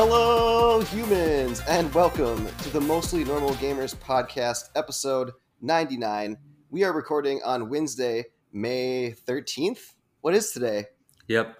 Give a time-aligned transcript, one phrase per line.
[0.00, 6.38] Hello, humans, and welcome to the Mostly Normal Gamers podcast, episode 99.
[6.70, 9.94] We are recording on Wednesday, May 13th.
[10.20, 10.84] What is today?
[11.26, 11.52] Yep.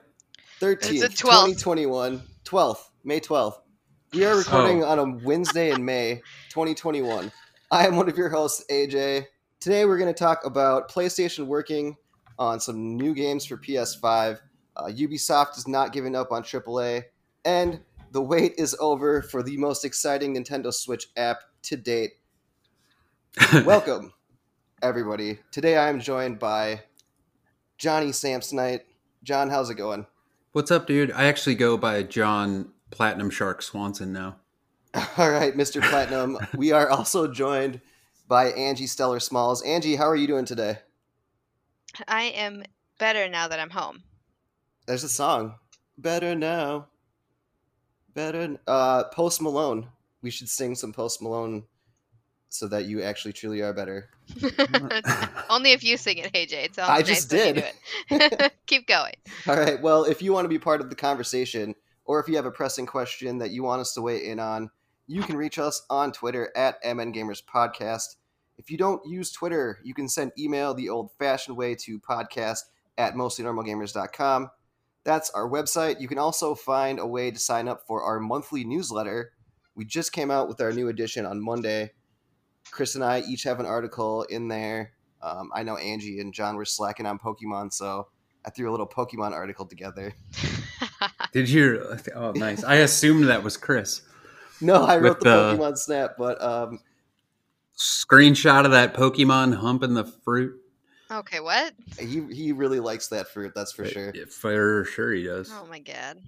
[0.61, 1.47] 13th, It's the 12th.
[1.57, 2.23] 2021.
[2.45, 3.57] 12th, May 12th.
[4.13, 7.33] We are recording on a Wednesday in May 2021.
[7.73, 9.25] I am one of your hosts, AJ.
[9.59, 11.97] Today we're going to talk about PlayStation working
[12.39, 14.39] on some new games for PS5.
[14.77, 17.03] Uh, Ubisoft is not giving up on AAA,
[17.45, 17.81] and
[18.11, 22.13] the wait is over for the most exciting Nintendo Switch app to date.
[23.65, 24.13] Welcome,
[24.83, 25.39] everybody.
[25.53, 26.83] Today I am joined by
[27.77, 28.81] Johnny Samsonite.
[29.23, 30.07] John, how's it going?
[30.53, 31.13] What's up, dude?
[31.13, 34.37] I actually go by John Platinum Shark Swanson now.
[35.19, 35.83] All right, Mr.
[35.83, 36.39] Platinum.
[36.57, 37.81] we are also joined
[38.27, 39.63] by Angie Stellar Smalls.
[39.63, 40.79] Angie, how are you doing today?
[42.07, 42.63] I am
[42.99, 44.03] better now that I'm home.
[44.87, 45.57] There's a song.
[45.99, 46.87] Better now.
[48.19, 48.59] Better.
[48.67, 49.87] Uh, Post Malone.
[50.23, 51.63] We should sing some Post Malone
[52.49, 54.11] so that you actually truly are better.
[55.49, 56.53] Only if you sing it, AJ.
[56.65, 57.65] It sounds I just did.
[58.11, 58.53] it.
[58.67, 59.15] Keep going.
[59.47, 59.81] All right.
[59.81, 62.51] Well, if you want to be part of the conversation, or if you have a
[62.51, 64.69] pressing question that you want us to weigh in on,
[65.07, 68.17] you can reach us on Twitter at MN Gamers Podcast.
[68.57, 72.63] If you don't use Twitter, you can send email the old fashioned way to podcast
[72.99, 74.51] at mostlynormalgamers.com.
[75.09, 76.03] That's our website.
[76.03, 79.33] You can also find a way to sign up for our monthly newsletter.
[79.75, 81.93] We just came out with our new edition on Monday.
[82.71, 84.93] Chris and I each have an article in there.
[85.23, 88.09] Um, I know Angie and John were slacking on Pokemon, so
[88.45, 90.13] I threw a little Pokemon article together.
[91.33, 91.97] Did you?
[92.15, 92.63] Oh, nice.
[92.63, 94.03] I assumed that was Chris.
[94.61, 96.81] No, I wrote the, the- Pokemon Snap, but um,
[97.79, 100.61] Screenshot of that Pokemon humping the fruit.
[101.11, 101.75] Okay, what?
[101.99, 103.53] he he really likes that fruit.
[103.55, 104.13] That's for sure.
[104.15, 105.51] Yeah, For sure, he does.
[105.53, 106.19] Oh my god.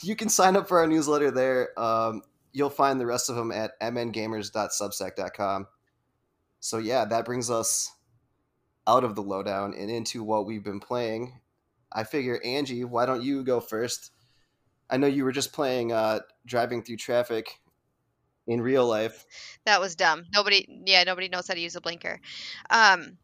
[0.00, 1.78] You can sign up for our newsletter there.
[1.80, 2.22] Um,
[2.52, 5.66] you'll find the rest of them at mngamers.substack.com.
[6.60, 7.90] So yeah, that brings us
[8.86, 11.40] out of the lowdown and into what we've been playing.
[11.92, 14.10] I figure Angie, why don't you go first?
[14.90, 17.60] I know you were just playing uh, driving through traffic
[18.46, 19.24] in real life.
[19.64, 20.24] That was dumb.
[20.32, 22.20] Nobody yeah, nobody knows how to use a blinker.
[22.70, 23.18] Um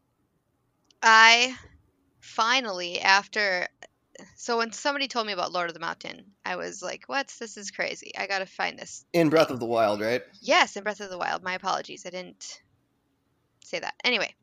[1.01, 1.55] I
[2.19, 3.67] finally after
[4.35, 7.33] so when somebody told me about Lord of the Mountain, I was like, "What?
[7.39, 8.11] This is crazy.
[8.17, 10.21] I got to find this." In Breath of the Wild, right?
[10.41, 11.41] Yes, in Breath of the Wild.
[11.41, 12.05] My apologies.
[12.05, 12.61] I didn't
[13.63, 13.93] say that.
[14.03, 14.33] Anyway,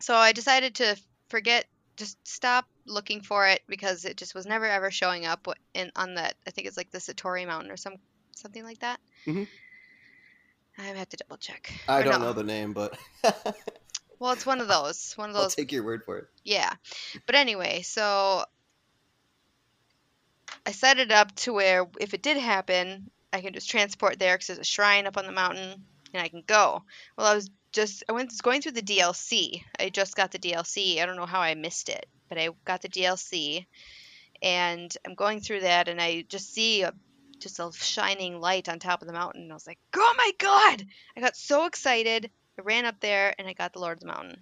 [0.00, 0.96] so I decided to
[1.28, 5.92] forget, just stop looking for it because it just was never ever showing up in
[5.94, 6.36] on that.
[6.46, 7.96] I think it's like the Satori Mountain or some
[8.36, 9.00] something like that.
[9.26, 9.46] Mhm.
[10.78, 11.72] I have to double check.
[11.88, 12.26] I Or don't no.
[12.28, 12.96] know the name, but
[14.18, 15.12] Well, it's one of those.
[15.16, 15.44] One of those.
[15.44, 16.28] I'll take your word for it.
[16.44, 16.72] Yeah.
[17.26, 18.44] But anyway, so
[20.66, 24.34] I set it up to where if it did happen, I can just transport there
[24.34, 26.82] because there's a shrine up on the mountain and I can go.
[27.16, 29.62] Well, I was just, I went going through the DLC.
[29.78, 31.00] I just got the DLC.
[31.00, 33.66] I don't know how I missed it, but I got the DLC
[34.42, 36.92] and I'm going through that and I just see a,
[37.38, 39.42] just a shining light on top of the mountain.
[39.42, 40.84] And I was like, oh my God!
[41.16, 42.30] I got so excited.
[42.58, 44.40] I ran up there and I got the Lord of the Mountain.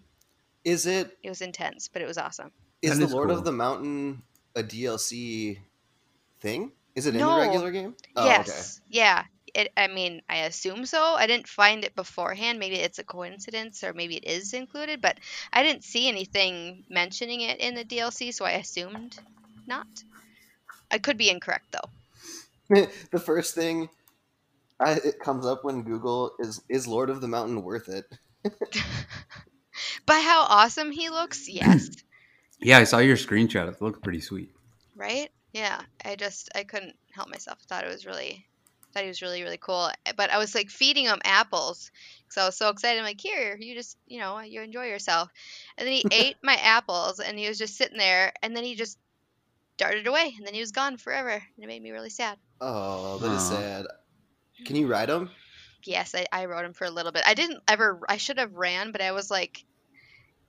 [0.65, 2.51] Is it It was intense, but it was awesome.
[2.83, 3.39] is That the Lord cool.
[3.39, 4.23] of the Mountain
[4.55, 5.59] a DLC
[6.41, 6.73] thing?
[6.95, 7.37] Is it in No.
[7.41, 7.95] the regular game?
[8.17, 8.81] Oh, yes.
[8.89, 9.25] Yeah.
[9.55, 11.03] It, I mean, I assume so.
[11.03, 12.59] I didn't find it beforehand.
[12.59, 15.19] Maybe it's a coincidence or maybe it is included, but
[15.53, 19.19] I didn't see anything mentioning it in the DLC, so I assumed
[19.67, 19.87] not.
[20.91, 21.91] I could be incorrect though.
[23.11, 23.89] the first thing
[24.79, 28.05] I, it comes up when Google is is Lord of the Mountain worth it?
[30.07, 31.89] By how awesome he looks, yes.
[32.61, 33.69] Yeah, I saw your screenshot.
[33.69, 34.51] It looked pretty sweet.
[34.95, 35.31] right?
[35.53, 35.81] Yeah.
[36.05, 37.59] I just I couldn't help myself.
[37.63, 38.47] I thought it was really
[38.93, 39.91] thought he was really really cool.
[40.17, 41.91] But I was like feeding him apples
[42.25, 42.99] because I was so excited.
[42.99, 45.31] I'm like, here, you just you know you enjoy yourself.
[45.77, 48.75] And then he ate my apples and he was just sitting there and then he
[48.75, 48.99] just
[49.79, 52.39] darted away and then he was gone forever and it made me really sad.
[52.61, 53.57] Oh, that is Aw.
[53.57, 53.87] sad.
[54.65, 55.31] Can you ride him?
[55.85, 57.23] Yes, I, I rode him for a little bit.
[57.27, 58.01] I didn't ever.
[58.09, 59.65] I should have ran, but I was like,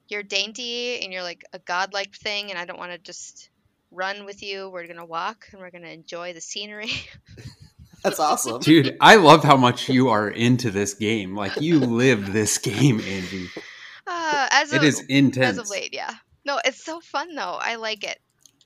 [0.07, 3.49] you're dainty and you're like a godlike thing, and I don't want to just
[3.91, 4.69] run with you.
[4.69, 6.91] We're gonna walk and we're gonna enjoy the scenery.
[8.03, 8.59] That's awesome.
[8.61, 11.35] Dude, I love how much you are into this game.
[11.35, 13.47] Like you live this game, Angie.
[14.09, 15.45] Uh, as It of, is intense.
[15.45, 16.13] as of late, yeah.
[16.45, 17.57] No, it's so fun though.
[17.61, 18.17] I like it.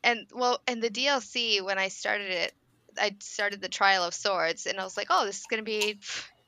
[0.03, 2.53] And well, and the DLC when I started it,
[2.99, 5.99] I started the Trial of Swords, and I was like, oh, this is gonna be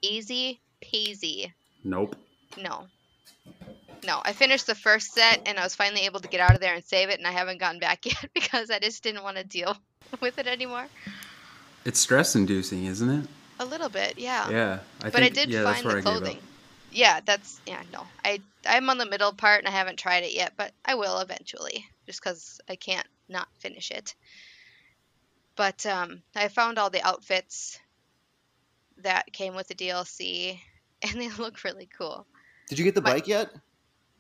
[0.02, 1.52] easy peasy.
[1.84, 2.16] Nope.
[2.58, 2.88] No.
[4.06, 6.60] No, I finished the first set and I was finally able to get out of
[6.60, 9.38] there and save it, and I haven't gotten back yet because I just didn't want
[9.38, 9.78] to deal
[10.22, 10.88] with it anymore.
[11.86, 13.28] It's stress inducing, isn't it?
[13.60, 14.50] A little bit, yeah.
[14.50, 14.80] Yeah.
[15.02, 16.14] I but I did yeah, find the I gave up.
[16.20, 16.40] clothing.
[16.92, 18.04] Yeah, that's yeah, no.
[18.24, 21.20] I I'm on the middle part and I haven't tried it yet, but I will
[21.20, 24.16] eventually, just because I can't not finish it.
[25.56, 27.80] But um, I found all the outfits
[28.98, 30.60] that came with the DLC,
[31.02, 32.26] and they look really cool.
[32.70, 33.52] Did you get the My- bike yet?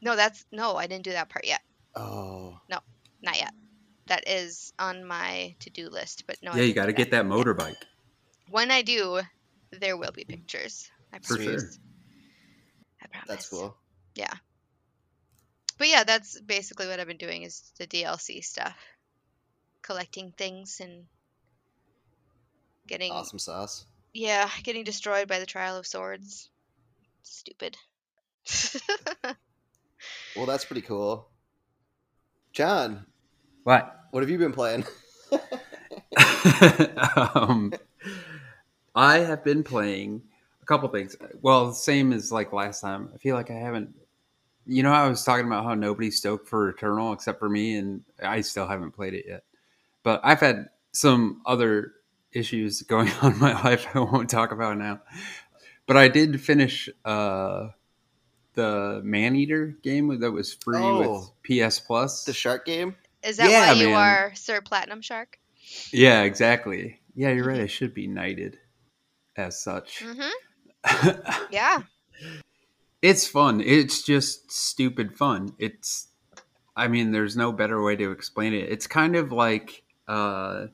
[0.01, 1.61] No, that's no, I didn't do that part yet.
[1.95, 2.79] Oh, No,
[3.21, 3.53] Not yet.
[4.07, 6.53] That is on my to-do list, but no.
[6.53, 7.77] Yeah, you got to get that motorbike.
[8.49, 9.21] When I do,
[9.71, 10.91] there will be pictures.
[11.13, 11.53] I For sure.
[13.01, 13.27] I promise.
[13.29, 13.77] that's cool.
[14.15, 14.33] Yeah.
[15.77, 18.75] But yeah, that's basically what I've been doing is the DLC stuff.
[19.83, 21.05] Collecting things and
[22.87, 23.85] getting Awesome sauce.
[24.13, 26.49] yeah, getting destroyed by the Trial of Swords.
[27.23, 27.77] Stupid.
[30.35, 31.27] Well, that's pretty cool.
[32.51, 33.05] John,
[33.63, 34.07] What?
[34.11, 34.83] what have you been playing?
[37.35, 37.71] um,
[38.95, 40.23] I have been playing
[40.61, 41.15] a couple things.
[41.41, 43.09] Well, same as like last time.
[43.13, 43.93] I feel like I haven't.
[44.65, 48.03] You know, I was talking about how nobody's stoked for Eternal except for me, and
[48.21, 49.43] I still haven't played it yet.
[50.03, 51.93] But I've had some other
[52.33, 55.01] issues going on in my life I won't talk about now.
[55.87, 57.69] But I did finish uh,
[58.53, 61.31] the Maneater game that was free Oh.
[61.45, 62.23] with PS Plus.
[62.25, 62.95] the shark game?
[63.23, 63.95] Is that Yeah, why you man.
[63.95, 65.37] are Sir Platinum Shark?
[65.91, 66.99] Yeah, exactly.
[67.15, 67.61] Yeah, you're right.
[67.61, 68.57] I should be knighted
[69.37, 70.03] as such.
[70.03, 71.19] Mm-hmm.
[71.51, 71.83] Yeah.
[73.01, 73.61] it's fun.
[73.61, 75.53] It's just stupid fun.
[75.59, 76.07] It's
[76.75, 78.69] I mean, there's no better way to explain it.
[78.69, 80.67] It's kind of like uh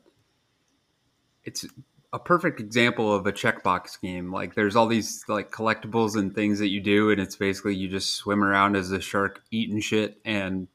[1.44, 1.66] it's
[2.12, 4.32] a perfect example of a checkbox game.
[4.32, 7.88] Like there's all these like collectibles and things that you do and it's basically you
[7.88, 10.68] just swim around as a shark eating shit and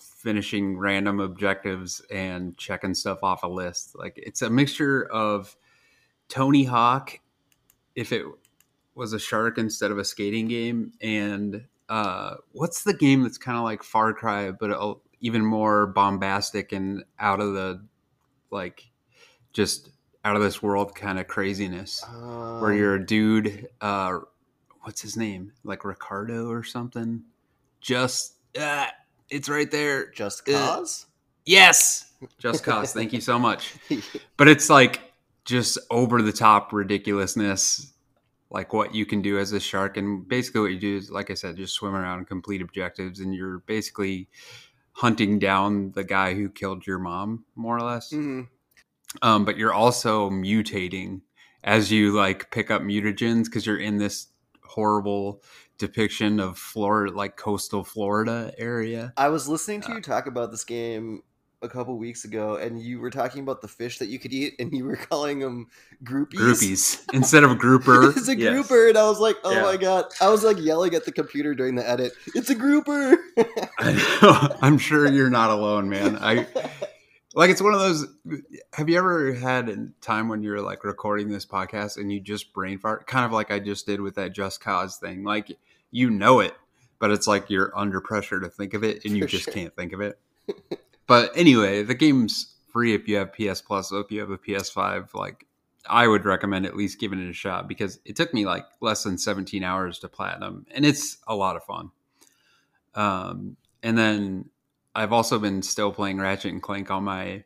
[0.00, 3.94] finishing random objectives and checking stuff off a list.
[3.96, 5.56] Like it's a mixture of
[6.28, 7.20] Tony Hawk
[7.94, 8.24] if it
[8.96, 13.58] was a shark instead of a skating game and uh what's the game that's kind
[13.58, 17.84] of like Far Cry but even more bombastic and out of the
[18.50, 18.90] like
[19.52, 19.90] just
[20.24, 24.18] out of this world kind of craziness where Um, you're a dude uh
[24.82, 25.52] what's his name?
[25.64, 27.22] Like Ricardo or something?
[27.80, 28.86] Just uh,
[29.30, 30.10] it's right there.
[30.10, 31.06] Just uh, cause.
[31.46, 32.12] yes!
[32.38, 32.92] Just cause.
[32.92, 33.74] Thank you so much.
[34.36, 35.00] But it's like
[35.44, 37.92] just over the top ridiculousness
[38.50, 39.96] like what you can do as a shark.
[39.96, 43.20] And basically what you do is like i said just swim around and complete objectives.
[43.20, 44.28] And you're basically
[44.92, 48.12] hunting down the guy who killed your mom more or less.
[48.12, 48.48] Mhm.
[49.22, 51.20] Um, but you're also mutating
[51.62, 54.28] as you like pick up mutagens because you're in this
[54.64, 55.42] horrible
[55.78, 59.12] depiction of Florida, like coastal Florida area.
[59.16, 61.22] I was listening Uh, to you talk about this game
[61.62, 64.52] a couple weeks ago, and you were talking about the fish that you could eat,
[64.58, 65.66] and you were calling them
[66.04, 66.34] groupies.
[66.38, 68.10] Groupies instead of grouper.
[68.10, 68.52] it's a yes.
[68.52, 69.62] grouper, and I was like, "Oh Yeah.
[69.62, 72.12] my god!" I was like yelling at the computer during the edit.
[72.34, 73.16] It's a grouper.
[73.78, 74.56] I know.
[74.60, 76.18] I'm sure you're not alone, man.
[76.20, 76.46] I
[77.34, 78.06] like it's one of those.
[78.74, 82.52] Have you ever had a time when you're like recording this podcast and you just
[82.52, 85.24] brain fart, kind of like I just did with that Just Cause thing?
[85.24, 85.56] Like
[85.90, 86.54] you know it,
[86.98, 89.54] but it's like you're under pressure to think of it and you For just sure.
[89.54, 90.18] can't think of it.
[91.06, 93.88] but anyway, the game's free if you have PS Plus.
[93.88, 95.46] So if you have a PS5, like
[95.86, 99.02] I would recommend at least giving it a shot because it took me like less
[99.02, 101.90] than 17 hours to platinum, and it's a lot of fun.
[102.94, 104.50] Um, and then
[104.94, 107.44] I've also been still playing Ratchet and Clank on my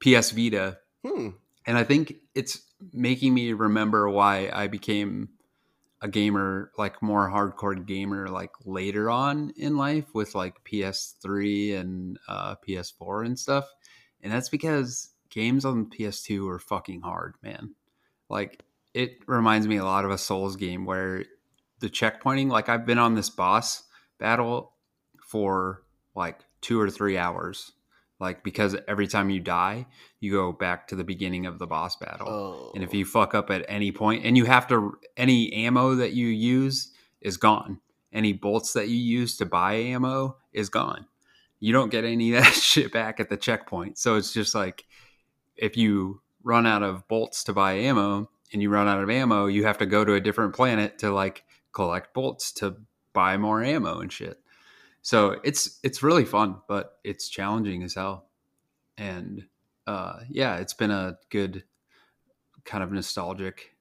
[0.00, 1.30] PS Vita, hmm.
[1.66, 2.62] and I think it's
[2.92, 5.30] making me remember why I became
[6.02, 12.18] a gamer, like more hardcore gamer, like later on in life with like PS3 and
[12.26, 13.68] uh, PS4 and stuff.
[14.22, 17.74] And that's because games on PS2 are fucking hard, man.
[18.28, 18.62] Like
[18.94, 21.24] it reminds me a lot of a Souls game where
[21.80, 23.82] the checkpointing, like I've been on this boss
[24.18, 24.72] battle
[25.22, 25.82] for
[26.14, 27.72] like two or three hours.
[28.18, 29.86] Like because every time you die,
[30.20, 32.28] you go back to the beginning of the boss battle.
[32.28, 33.08] Oh, And if you oh.
[33.08, 37.38] fuck up at any point, and you have to, any ammo that you use is
[37.38, 37.80] gone.
[38.12, 41.06] Any bolts that you use to buy ammo is gone.
[41.60, 43.98] You don't get any of that shit back at the checkpoint.
[43.98, 44.84] So it's just like
[45.56, 49.46] if you run out of bolts to buy ammo and you run out of ammo,
[49.46, 52.76] you have to go to a different planet to like collect bolts to
[53.12, 54.39] buy more ammo and shit.
[55.02, 58.26] So it's it's really fun, but it's challenging as hell.
[58.98, 59.46] And
[59.86, 61.64] uh, yeah, it's been a good
[62.64, 63.74] kind of nostalgic,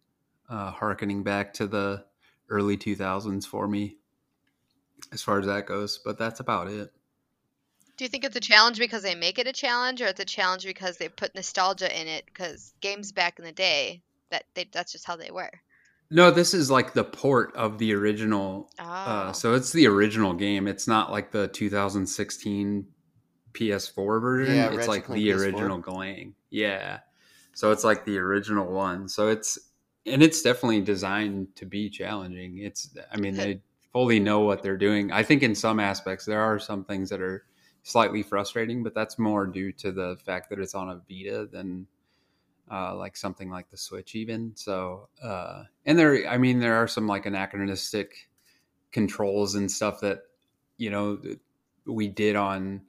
[0.49, 2.05] uh, harkening back to the
[2.49, 3.97] early 2000s for me
[5.11, 5.99] as far as that goes.
[6.03, 6.91] But that's about it.
[7.97, 10.25] Do you think it's a challenge because they make it a challenge, or it's a
[10.25, 12.25] challenge because they put nostalgia in it?
[12.25, 15.51] Because games back in the day, that they, that's just how they were.
[16.11, 18.69] No, this is like the port of the original.
[18.79, 20.67] Oh, Uh, so it's the original game.
[20.67, 22.85] It's not like the 2016
[23.53, 24.55] PS4 version.
[24.55, 25.39] Yeah, it's like the PS4.
[25.39, 26.33] original Galang.
[26.49, 26.99] Yeah.
[27.53, 29.07] So it's like the original one.
[29.07, 29.59] So it's
[30.05, 32.59] and it's definitely designed to be challenging.
[32.59, 33.61] It's I mean they
[33.91, 35.11] fully know what they're doing.
[35.11, 37.45] I think in some aspects there are some things that are
[37.83, 41.85] slightly frustrating, but that's more due to the fact that it's on a Vita than
[42.71, 44.53] uh, like something like the Switch, even.
[44.55, 48.29] So, uh, and there, I mean, there are some like anachronistic
[48.91, 50.23] controls and stuff that
[50.77, 51.19] you know
[51.85, 52.81] we did on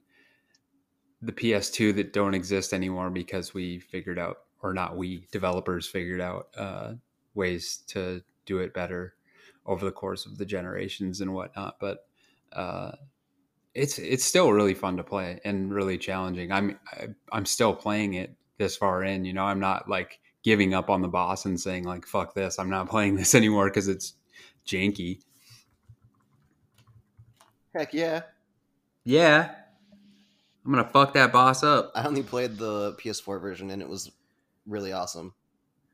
[1.21, 6.21] the PS2 that don't exist anymore because we figured out, or not we developers figured
[6.21, 6.93] out uh,
[7.33, 9.15] ways to do it better
[9.65, 11.77] over the course of the generations and whatnot.
[11.79, 12.05] But
[12.53, 12.91] uh,
[13.73, 16.51] it's it's still really fun to play and really challenging.
[16.51, 19.25] I'm I, I'm still playing it this far in.
[19.25, 22.59] You know, I'm not like giving up on the boss and saying like fuck this.
[22.59, 24.13] I'm not playing this anymore because it's
[24.65, 25.21] janky.
[27.73, 28.21] Heck yeah.
[29.03, 29.51] Yeah,
[30.65, 34.11] I'm gonna fuck that boss up, I only played the PS4 version and it was
[34.67, 35.33] really awesome.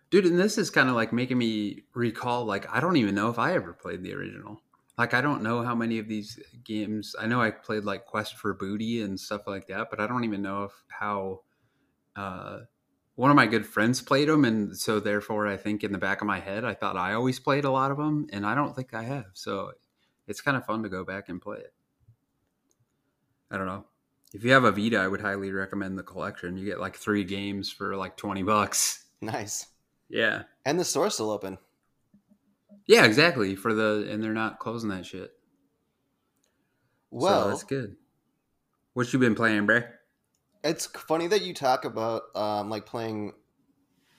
[0.09, 0.25] dude.
[0.25, 2.45] And this is kind of like making me recall.
[2.45, 4.61] Like I don't even know if I ever played the original.
[4.97, 7.15] Like I don't know how many of these games.
[7.19, 10.25] I know I played like Quest for Booty and stuff like that, but I don't
[10.25, 11.41] even know if how.
[12.17, 12.59] Uh,
[13.15, 16.21] one of my good friends played them, and so therefore, I think in the back
[16.21, 18.75] of my head, I thought I always played a lot of them, and I don't
[18.75, 19.27] think I have.
[19.33, 19.71] So
[20.27, 21.73] it's kind of fun to go back and play it.
[23.49, 23.85] I don't know.
[24.33, 26.57] If you have a Vita, I would highly recommend the collection.
[26.57, 29.05] You get like three games for like twenty bucks.
[29.21, 29.65] Nice.
[30.09, 31.57] Yeah, And the store's still open.
[32.85, 33.55] yeah, exactly.
[33.55, 35.31] For the and they're not closing that shit.
[37.11, 37.95] so Well, that's good.
[38.93, 39.87] What you been playing, bruh?
[40.67, 43.33] It's funny that you talk about um, like playing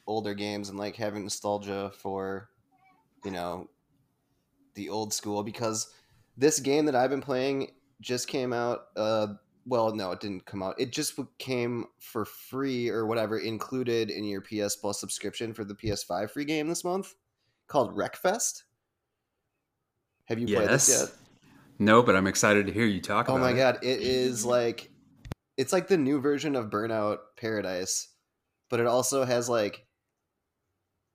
[0.06, 2.50] older games and like having nostalgia for,
[3.24, 3.68] you know,
[4.74, 5.92] the old school because
[6.36, 8.86] this game that I've been playing just came out.
[8.96, 9.34] Uh,
[9.66, 10.80] well, no, it didn't come out.
[10.80, 15.74] It just came for free or whatever, included in your PS Plus subscription for the
[15.74, 17.14] PS5 free game this month,
[17.66, 18.62] called Wreckfest.
[20.24, 20.88] Have you played this Yes.
[20.88, 21.08] yet?
[21.78, 23.50] No, but I'm excited to hear you talk Oh about it.
[23.50, 24.90] Oh my god, it is like
[25.58, 28.08] it's like the new version of Burnout Paradise,
[28.70, 29.86] but it also has like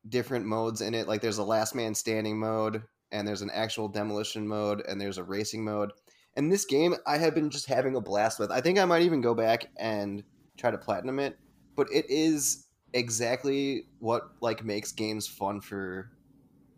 [0.07, 1.07] different modes in it.
[1.07, 5.17] Like there's a last man standing mode and there's an actual demolition mode and there's
[5.17, 5.91] a racing mode.
[6.35, 8.51] And this game I have been just having a blast with.
[8.51, 10.23] I think I might even go back and
[10.57, 11.37] try to platinum it,
[11.75, 16.11] but it is exactly what like makes games fun for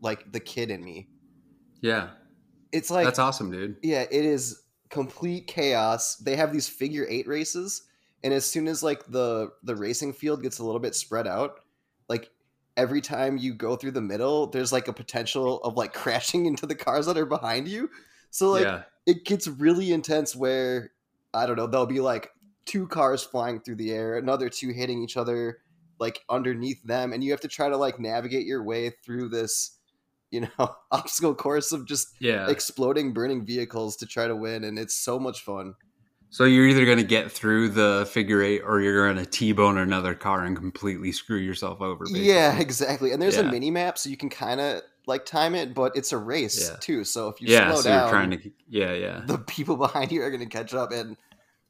[0.01, 1.09] like the kid in me.
[1.81, 2.09] Yeah,
[2.71, 3.77] It's like that's awesome, dude.
[3.81, 6.15] yeah, it is complete chaos.
[6.17, 7.83] They have these figure eight races,
[8.23, 11.59] and as soon as like the the racing field gets a little bit spread out,
[12.09, 12.29] like
[12.77, 16.65] every time you go through the middle, there's like a potential of like crashing into
[16.65, 17.89] the cars that are behind you.
[18.29, 20.91] So like yeah, it gets really intense where
[21.33, 22.31] I don't know, there'll be like
[22.65, 25.59] two cars flying through the air, another two hitting each other
[25.99, 29.74] like underneath them, and you have to try to like navigate your way through this,
[30.35, 32.47] you know, obstacle course of just yeah.
[32.49, 35.73] exploding burning vehicles to try to win and it's so much fun
[36.29, 39.77] So you're either going to get through the figure eight, or you're going to t-bone
[39.77, 42.03] another car and completely screw yourself over.
[42.05, 42.27] Basically.
[42.27, 45.73] yeah exactly and there's a mini map so you can kind of like time it
[45.73, 46.77] but it's a race Yeah.
[46.81, 47.71] too so if you yeah.
[47.71, 49.21] slow So down you're trying to, yeah, yeah.
[49.25, 51.15] the people behind you are going to catch up and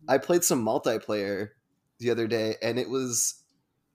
[0.07, 1.49] i played some multiplayer
[1.99, 3.43] the other day and it was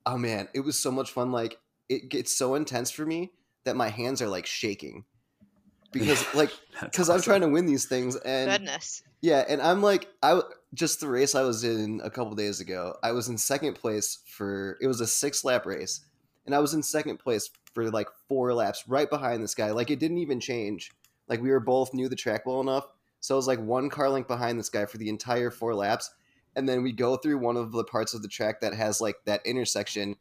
[0.05, 1.57] oh man it was so much fun like
[1.89, 3.31] it gets so intense for me
[3.63, 5.05] that my hands are like shaking
[5.91, 9.03] because like That's because i'm trying to win these things and Goodness.
[9.21, 10.41] Yeah, and I'm like, I
[10.73, 12.95] just the race I was in a couple days ago.
[13.03, 16.01] I was in second place for it was a six lap race,
[16.45, 19.71] and I was in second place for like four laps, right behind this guy.
[19.71, 20.91] Like it didn't even change.
[21.27, 22.87] Like we were both knew the track well enough,
[23.19, 26.09] so I was like one car length behind this guy for the entire four laps.
[26.55, 29.15] And then we go through one of the parts of the track that has like
[29.25, 30.17] that intersection,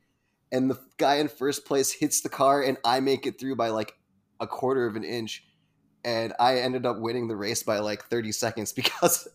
[0.53, 3.69] and the guy in first place hits the car, and I make it through by
[3.69, 3.95] like
[4.41, 5.45] a quarter of an inch
[6.03, 9.29] and I ended up winning the race by like 30 seconds because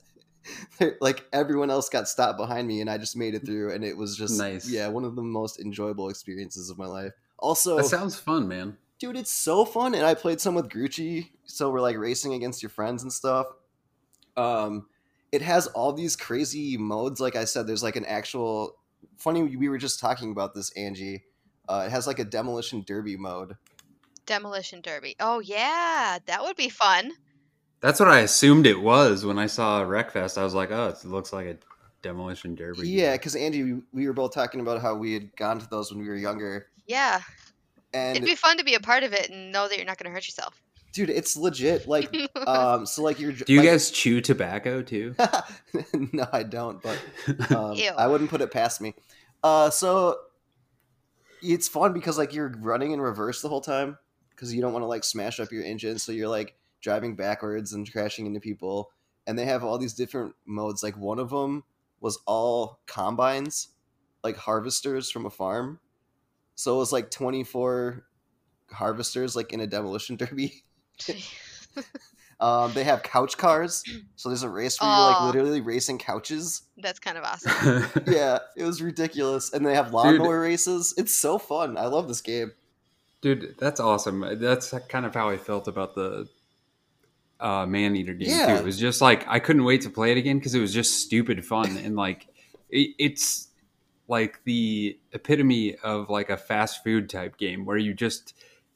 [1.00, 3.96] like everyone else got stopped behind me and I just made it through and it
[3.96, 4.68] was just Nice.
[4.68, 7.14] yeah, one of the most enjoyable experiences of my life.
[7.38, 8.78] Also, That sounds fun, man.
[8.98, 12.64] dude, it's so fun and I played some with Grucci, so we're like racing against
[12.64, 13.46] your friends and stuff.
[14.36, 14.88] Um
[15.32, 18.78] it has all these crazy modes like I said there's like an actual
[19.18, 21.24] funny we were just talking about this Angie.
[21.68, 23.56] Uh, it has like a demolition derby mode.
[24.26, 25.16] Demolition Derby.
[25.20, 27.12] Oh yeah, that would be fun.
[27.82, 30.38] That's what I assumed it was when I saw Wreckfest.
[30.38, 31.58] I was like, oh, it looks like a
[32.02, 32.90] demolition derby.
[32.90, 35.92] Yeah, because Andy, we, we were both talking about how we had gone to those
[35.92, 37.22] when we were younger, Yeah,
[37.94, 39.98] and it'd be fun to be a part of it and know that you're not
[39.98, 40.60] going to hurt yourself.
[40.96, 41.86] Dude, it's legit.
[41.96, 42.16] Like,
[42.48, 43.32] um, so like you're.
[43.32, 45.16] Do you like, guys chew tobacco too?
[46.14, 47.00] no, I don't, but
[47.56, 48.96] um, I wouldn't put it past me.
[49.44, 50.18] Uh, so
[51.44, 53.98] it's fun because like you're running in reverse the whole time
[54.32, 57.74] because you don't want to like smash up your engine, so you're like driving backwards
[57.74, 58.90] and crashing into people.
[59.28, 60.84] And they have all these different modes.
[60.84, 61.64] Like one of them
[62.00, 63.70] was all combines,
[64.24, 65.80] like harvesters from a farm.
[66.56, 68.06] So it was like 24
[68.72, 70.64] harvesters, like in a demolition derby.
[72.38, 73.82] Um, they have couch cars,
[74.18, 76.64] so there's a race where you're like literally racing couches.
[76.78, 78.04] That's kind of awesome.
[78.08, 80.94] Yeah, it was ridiculous, and they have lawnmower races.
[80.98, 81.78] It's so fun.
[81.78, 82.52] I love this game.
[83.22, 84.38] Dude, that's awesome.
[84.38, 86.28] That's kind of how I felt about the
[87.40, 88.48] uh, Maneater game Yeah.
[88.48, 88.62] too.
[88.62, 91.00] It was just like I couldn't wait to play it again because it was just
[91.00, 92.28] stupid fun and like
[92.70, 93.48] it, it's
[94.10, 98.34] like the epitome of like a fast food type game where you just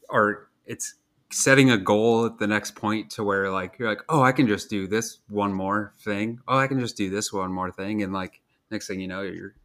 [0.09, 0.47] are.
[0.65, 0.95] It's
[1.31, 4.47] setting a goal at the next point to where like you're like, oh, I can
[4.47, 6.39] just do this one more thing.
[6.47, 9.21] Oh, I can just do this one more thing, and like next thing you know,
[9.21, 9.55] you're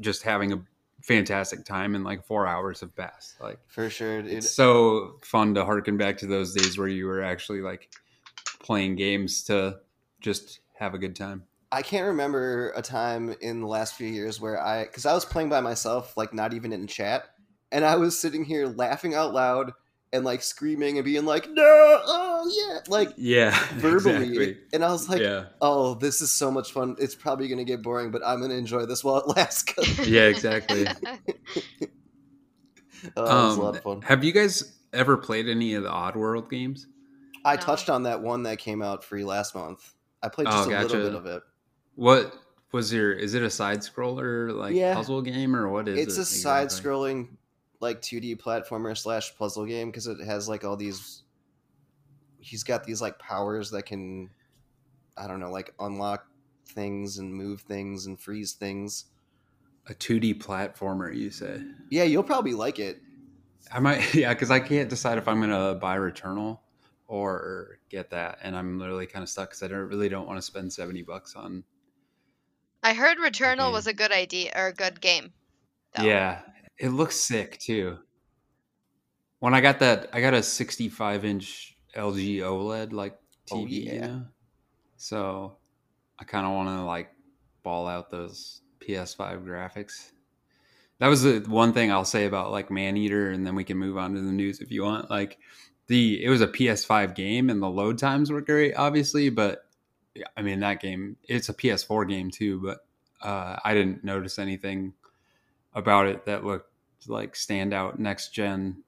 [0.00, 0.62] just having a
[1.02, 3.40] fantastic time and like four hours have passed.
[3.40, 4.32] Like For sure, dude.
[4.32, 7.90] it's so fun to harken back to those days where you were actually like
[8.60, 9.78] playing games to
[10.20, 11.44] just have a good time.
[11.70, 15.24] I can't remember a time in the last few years where I, because I was
[15.24, 17.24] playing by myself, like not even in chat,
[17.72, 19.72] and I was sitting here laughing out loud
[20.14, 24.56] and like screaming and being like, "No, oh yeah," like Yeah, verbally, exactly.
[24.72, 26.96] and I was like, yeah, "Oh, this is so much fun.
[26.98, 29.64] It's probably gonna get boring, but I'm gonna enjoy this while it lasts.
[30.06, 30.86] yeah, exactly.
[33.16, 34.02] oh, it was a Um, lot of fun.
[34.02, 36.86] Have you guys ever played any of the Oddworld games?
[37.44, 37.62] I No.
[37.62, 39.92] touched on that one that came out free last month.
[40.22, 40.96] I played Oh, just a gotcha.
[40.96, 41.42] little bit of it.
[41.96, 42.34] What
[42.72, 43.12] was your?
[43.12, 44.94] Is it a side scroller like Yeah.
[44.94, 46.20] puzzle game or what is it's it?
[46.20, 46.90] It's a side exactly?
[46.90, 47.28] scrolling
[47.84, 51.22] like 2d platformer slash puzzle game because it has like all these
[52.38, 54.28] he's got these like powers that can
[55.16, 56.26] i don't know like unlock
[56.70, 59.04] things and move things and freeze things
[59.86, 61.62] A two D platformer, you say?
[61.90, 63.00] yeah you'll probably like it
[63.72, 66.58] I might, yeah, because I can't decide if I'm gonna buy Returnal
[67.06, 70.38] or get that, and I'm literally kind of stuck because I don't really don't want
[70.38, 71.64] to spend seventy bucks on.
[72.82, 75.32] I heard Returnal was a good idea or a good game.
[75.96, 76.02] though.
[76.04, 76.42] Yeah,
[76.78, 77.98] it looks sick too.
[79.40, 83.18] When I got that, I got a 65 inch LG OLED like
[83.50, 84.24] Oh, TV, you know?
[84.96, 85.58] so
[86.18, 87.10] I kind of want to like
[87.62, 90.12] ball out those PS5 graphics.
[90.98, 93.98] That was the one thing I'll say about like Maneater, and then we can move
[93.98, 95.10] on to the news if you want.
[95.10, 95.38] Like
[95.88, 99.66] the it was a PS5 game, and the load times were great, obviously, but
[100.14, 102.78] yeah, I mean that game it's a PS4 game too, but
[103.26, 104.94] uh, I didn't notice anything
[105.74, 106.70] about it that looked
[107.06, 108.82] like standout next gen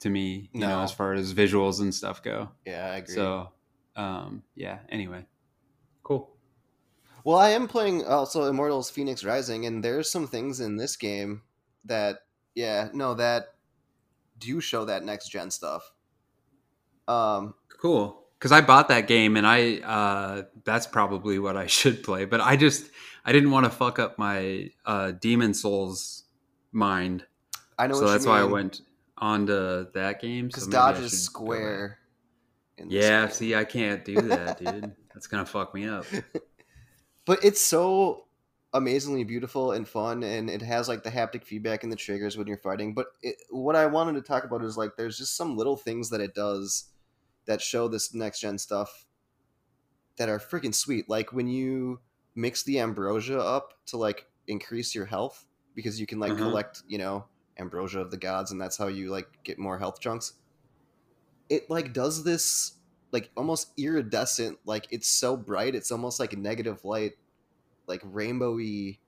[0.00, 0.50] to me.
[0.52, 0.80] You know, No.
[0.82, 2.50] as far as visuals and stuff go.
[2.64, 3.52] yeah i agree So,
[3.96, 4.80] um, yeah.
[4.90, 5.24] Anyway,
[6.02, 6.36] cool.
[7.24, 11.42] well i am playing also immortals Fenyx rising and there's some things in this game
[11.86, 12.18] that
[12.54, 13.54] yeah no that
[14.38, 15.92] do show that next gen stuff
[17.08, 18.25] um Cool.
[18.38, 22.40] Because I bought that game and I uh, that's probably what I should play, but
[22.40, 22.90] I just
[23.24, 26.24] I didn't want to fuck up my uh, Demon's Souls
[26.72, 27.24] mind,
[27.78, 28.82] i know so that's why I went
[29.18, 30.48] on to that game.
[30.48, 31.54] because so Dodge is should go back.
[31.54, 31.98] square.
[32.78, 34.94] in Yeah, see, I can't do that, dude.
[35.14, 36.04] That's gonna fuck me up.
[37.24, 38.26] but it's so
[38.74, 42.46] amazingly beautiful and fun, and it has like the haptic feedback and the triggers when
[42.46, 42.92] you're fighting.
[42.92, 46.10] But it, what I wanted to talk about is like there's just some little things
[46.10, 46.90] that it does
[47.46, 49.06] that show this next gen stuff
[50.16, 51.08] that are freaking sweet.
[51.08, 52.00] Like when you
[52.34, 56.36] mix the ambrosia up to like increase your health because you can like Uh-huh.
[56.36, 57.26] collect, you know,
[57.58, 60.34] ambrosia of the gods, and that's how you like get more health chunks.
[61.48, 62.72] It like does this
[63.12, 67.12] like almost iridescent, like it's so bright, it's almost like a negative light,
[67.86, 69.00] like rainbowy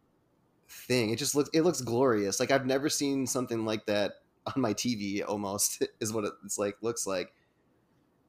[0.68, 1.11] thing.
[1.11, 2.40] It just looks it looks glorious.
[2.40, 4.14] Like I've never seen something like that
[4.46, 5.22] on my TV.
[5.24, 7.35] Almost is what it's like looks like.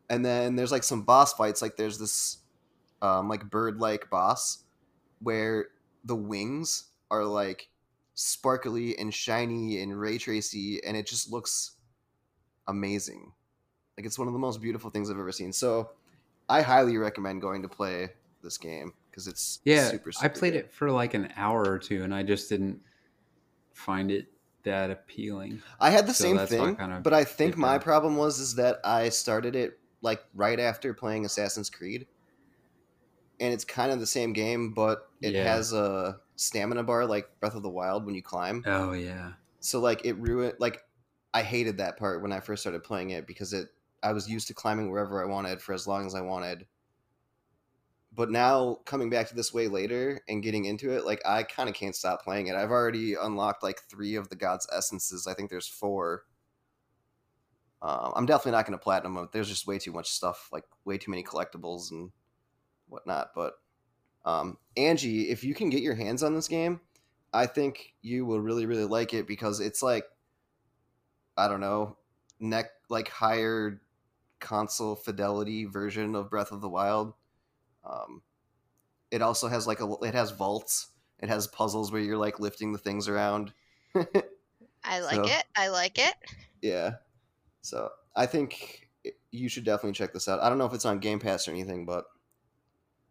[0.10, 1.62] And then there's like some boss fights.
[1.62, 2.40] Like there's this
[3.02, 4.66] um, like bird like boss
[5.22, 5.70] where
[6.04, 7.70] the wings are like
[8.16, 11.78] sparkly and shiny and ray tracy, and it just looks
[12.68, 13.34] amazing.
[13.98, 15.54] Like it's one of the most beautiful things I've ever seen.
[15.54, 15.92] So
[16.50, 18.12] I highly recommend going to play
[18.44, 20.64] this game because it's Yeah, super, super I played good.
[20.66, 22.82] it for like an hour or two, and I just didn't
[23.74, 24.28] find it
[24.64, 25.62] that appealing.
[25.80, 27.78] I had the So same that's why I thing, kinda but I think dipped my
[27.78, 32.08] problem was is that I started it like right after playing Assassin's Creed,
[33.40, 35.44] and it's kind of the same game, but it Yeah.
[35.44, 38.64] has a stamina bar like Breath of the Wild when you climb.
[38.66, 39.34] Oh yeah.
[39.60, 40.84] So like it ruined like
[41.34, 43.70] I hated that part when I first started playing it because it
[44.02, 46.66] I was used to climbing wherever I wanted for as long as I wanted.
[48.12, 51.70] But now coming back to this way later and getting into it, like I kind
[51.70, 52.56] of can't stop playing it.
[52.56, 55.28] I've already unlocked like three of the God's essences.
[55.28, 56.26] I think there's four.
[57.82, 59.30] Um, I'm definitely not going to platinum them.
[59.32, 62.12] There's just way too much stuff, like way too many collectibles and
[62.90, 63.32] whatnot.
[63.34, 63.54] But
[64.26, 66.82] um, Angie, if you can get your hands on this game,
[67.34, 70.04] I think you will really, really like it because it's like,
[71.38, 71.98] I don't know,
[72.40, 73.80] neck like higher
[74.40, 77.14] console fidelity version of Breath of the Wild.
[77.90, 78.22] Um,
[79.12, 80.88] it also has like a it has vaults.
[81.20, 83.54] It has puzzles where you're like lifting the things around.
[84.84, 85.44] I like So- it.
[85.56, 86.14] I like it.
[86.62, 86.96] Yeah.
[87.62, 88.90] So I think
[89.32, 90.42] you should definitely check this out.
[90.42, 92.06] I don't know if it's on Game Pass or anything, but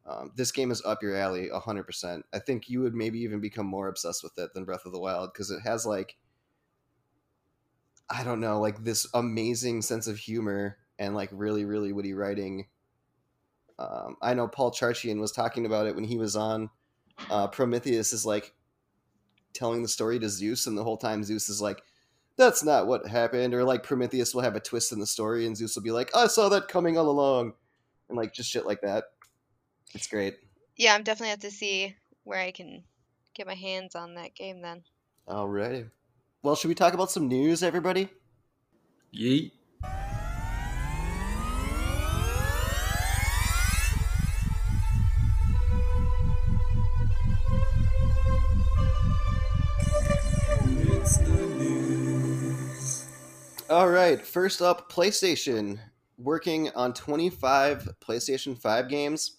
[0.06, 2.22] um, this game is up your alley 100%.
[2.32, 5.00] I think you would maybe even become more obsessed with it than Breath of the
[5.00, 6.16] Wild because it has like,
[8.08, 12.66] I don't know, like this amazing sense of humor and like really, really witty writing.
[13.78, 16.70] Um, I know Paul Charchian was talking about it when he was on.
[17.30, 18.54] Uh, Prometheus is like
[19.52, 21.82] telling the story to Zeus, and the whole time Zeus is like,
[22.38, 25.56] that's not what happened or like prometheus will have a twist in the story and
[25.56, 27.52] zeus will be like i saw that coming all along
[28.08, 29.04] and like just shit like that
[29.94, 30.38] it's great
[30.76, 32.84] Yeah, I'm definitely have to see where I can
[33.34, 34.82] get my hands on that game then.
[35.28, 35.90] alrighty
[36.42, 38.08] well should we talk about some news everybody
[39.14, 39.52] Yeet.
[53.70, 55.78] All right first up playstation.
[56.16, 59.36] Working on 25 playstation 5 games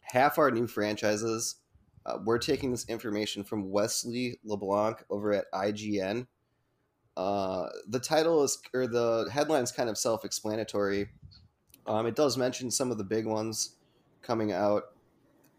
[0.00, 1.56] half our new franchises.
[2.04, 6.26] Uh, we're taking this information from wesley leblanc over at ign
[7.16, 11.08] uh, the title is or the headline's kind of self-explanatory.
[11.86, 13.76] Um, it does mention some of the big ones
[14.20, 14.84] coming out.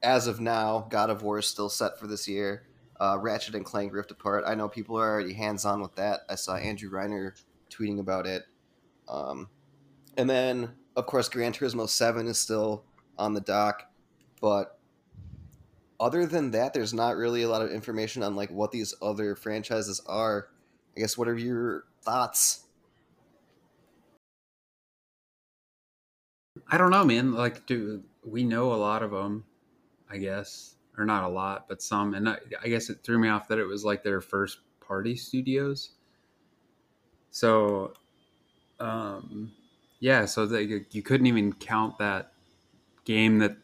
[0.04, 2.68] As of now god of war is still set for this year.
[3.00, 4.44] Uh, ratchet and clank rift apart.
[4.46, 6.22] I know people are already hands-on with that.
[6.30, 7.34] I saw andrew reiner
[7.72, 8.44] tweeting about it
[9.08, 9.50] um,
[10.18, 12.84] and then of course gran turismo 7 is still
[13.18, 13.92] on the dock
[14.40, 14.78] but
[16.00, 19.36] other than that there's not really a lot of information on like what these other
[19.36, 20.50] franchises are
[20.96, 22.66] i guess what are your thoughts
[26.72, 27.34] I don't know, man.
[27.34, 29.44] Like, do we know a lot of them?
[30.10, 32.14] I guess, or not a lot, but some.
[32.14, 35.16] And I, I guess it threw me off that it was like their first party
[35.16, 35.92] studios.
[37.32, 37.94] So,
[38.80, 39.52] um,
[40.00, 40.26] yeah.
[40.26, 42.34] So they, you couldn't even count that
[43.06, 43.58] game that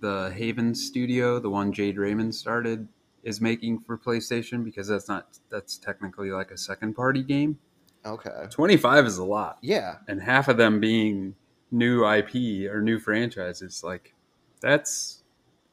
[0.00, 2.88] the Haven Studio, the one Jade Raymond started,
[3.22, 7.58] is making for PlayStation because that's not that's technically like a second party game.
[8.04, 11.34] okay Twenty five is a lot yeah and half of them being
[11.74, 14.14] new IP or new franchises, like
[14.60, 15.22] that's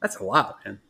[0.00, 0.80] that's a lot, man.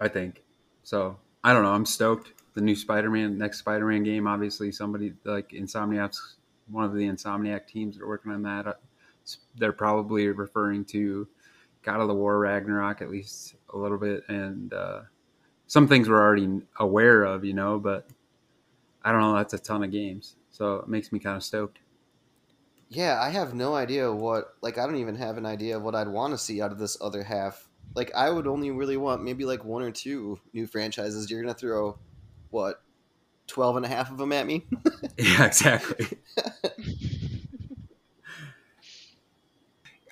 [0.00, 0.44] I think
[0.82, 1.16] so.
[1.42, 1.72] I don't know.
[1.72, 2.32] I'm stoked.
[2.54, 6.36] The new Spider-Man, next Spider-Man game, obviously somebody like Insomniac's
[6.68, 8.66] one of the Insomniac teams that are working on that.
[8.66, 8.74] Uh,
[9.56, 11.26] They're probably referring to
[11.82, 15.00] God of the War Ragnarok at least a little bit, and uh,
[15.66, 17.78] some things we're already aware of, you know.
[17.78, 18.06] But
[19.04, 19.34] I don't know.
[19.36, 21.80] That's a ton of games, so it makes me kind of stoked.
[22.88, 25.94] yeah i have no idea what like i don't even have an idea of what
[25.94, 29.22] i'd want to see out of this other half like i would only really want
[29.24, 31.98] maybe like one or two new franchises you're gonna throw
[32.54, 32.82] what
[33.48, 34.64] 12 and a half of them at me
[35.18, 36.06] Yeah, exactly.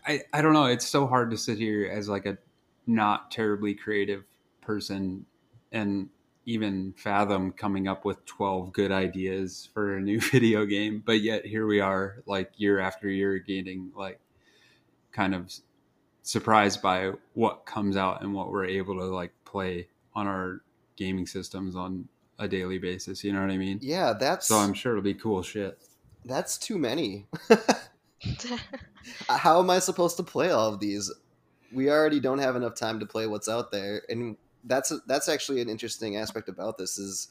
[0.05, 0.67] I I don't know.
[0.67, 2.37] It's so hard to sit here as like a
[2.87, 4.25] not terribly creative
[4.61, 5.25] person
[5.71, 6.09] and
[6.45, 11.47] even fathom coming up with 12 good ideas for a new video game but yet
[11.47, 14.19] here we are like year after year getting like
[15.13, 15.53] kind of
[16.23, 20.63] surprised by what comes out and what we're able to like play on our
[20.97, 22.09] gaming systems on
[22.43, 25.15] a daily basis you know what i mean yeah that's so i'm sure it'll be
[25.15, 25.79] cool shit
[26.25, 27.27] that's too many
[29.29, 31.13] how am I supposed to play all of these?
[31.73, 35.61] We already don't have enough time to play what's out there, and that's that's actually
[35.61, 37.29] an interesting aspect about this is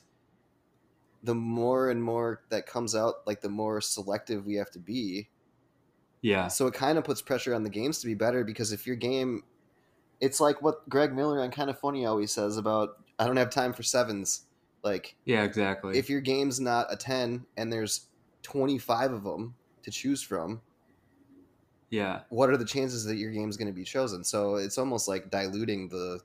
[1.23, 5.29] the more and more that comes out, like the more selective we have to be.
[6.21, 8.87] yeah So it kind of puts pressure on the games to be better because if
[8.87, 9.43] your game,
[10.19, 13.51] it's like what Greg Miller on Kind of Funny always says about I don't have
[13.51, 14.45] time for sevens.
[14.83, 18.07] Like yeah exactly if your game's not a ten and there's
[18.41, 20.61] twenty five of them to choose from,
[21.89, 22.21] Yeah.
[22.29, 24.23] what are the chances that your game's going to be chosen?
[24.23, 26.19] So it's almost like diluting the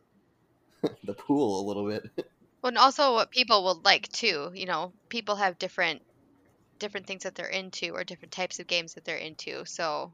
[1.05, 2.11] the pool a little bit.
[2.63, 4.51] Well, and also what people will like too.
[4.53, 6.03] You know, people have different
[6.81, 9.65] different things that they're into or different types of games that they're into.
[9.67, 10.13] So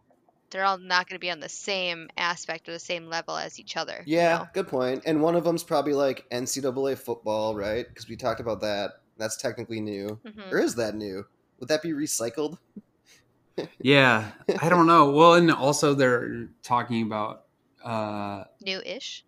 [0.53, 3.59] they're all not going to be on the same aspect or the same level as
[3.59, 4.03] each other.
[4.07, 4.49] you Yeah, know?
[4.55, 5.03] good point.
[5.07, 7.87] And one of them's probably like NCAA football, right?
[7.88, 8.93] Because we talked about that.
[9.17, 10.21] That's technically new.
[10.25, 10.53] Mhm.
[10.53, 11.27] Or is that new?
[11.59, 12.59] Would that be recycled?
[13.81, 14.31] Yeah.
[14.61, 15.11] I don't know.
[15.15, 17.45] Well, and also they're talking about
[17.85, 19.25] uh New-ish.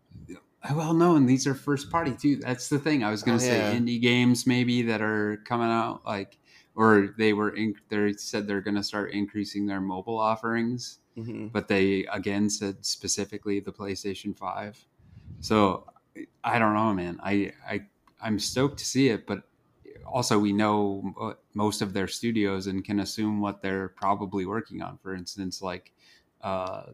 [0.74, 2.36] well no, and these are first party too.
[2.36, 3.04] That's the thing.
[3.04, 3.78] I was gonna Oh, say yeah.
[3.78, 6.38] indie games maybe that are coming out like
[6.74, 11.00] or they were in, they said they're gonna start increasing their mobile offerings.
[11.16, 14.84] Hmm but they again said specifically the PlayStation 5.
[15.40, 15.86] So
[16.42, 17.20] I don't know, man.
[17.22, 17.82] I I
[18.20, 19.44] I'm stoked to see it, but
[20.06, 24.98] also we know most of their studios and can assume what they're probably working on.
[24.98, 25.92] For instance, like
[26.42, 26.84] uh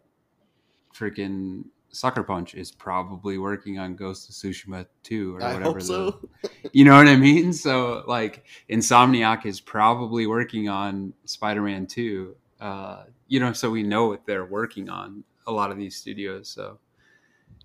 [0.95, 5.85] freaking Sucker Punch is probably working on Ghost of Tsushima 2 or whatever hope the-
[5.85, 6.29] so.
[6.73, 7.53] you know what I mean?
[7.53, 12.37] So like Insomniac is probably working on Spider-Man 2.
[12.61, 15.25] Uh, you know, so we know what they're working on.
[15.47, 16.79] A lot of these studios, so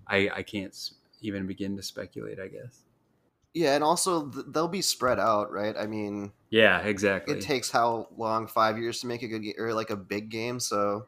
[0.06, 0.74] I I can't
[1.20, 2.38] even begin to speculate.
[2.40, 2.80] I guess.
[3.54, 5.74] Yeah, and also th- they'll be spread out, right?
[5.78, 7.34] I mean, Yeah, exactly.
[7.36, 8.46] it takes how long?
[8.46, 10.60] Five years to make a good game or like a big game.
[10.60, 11.06] So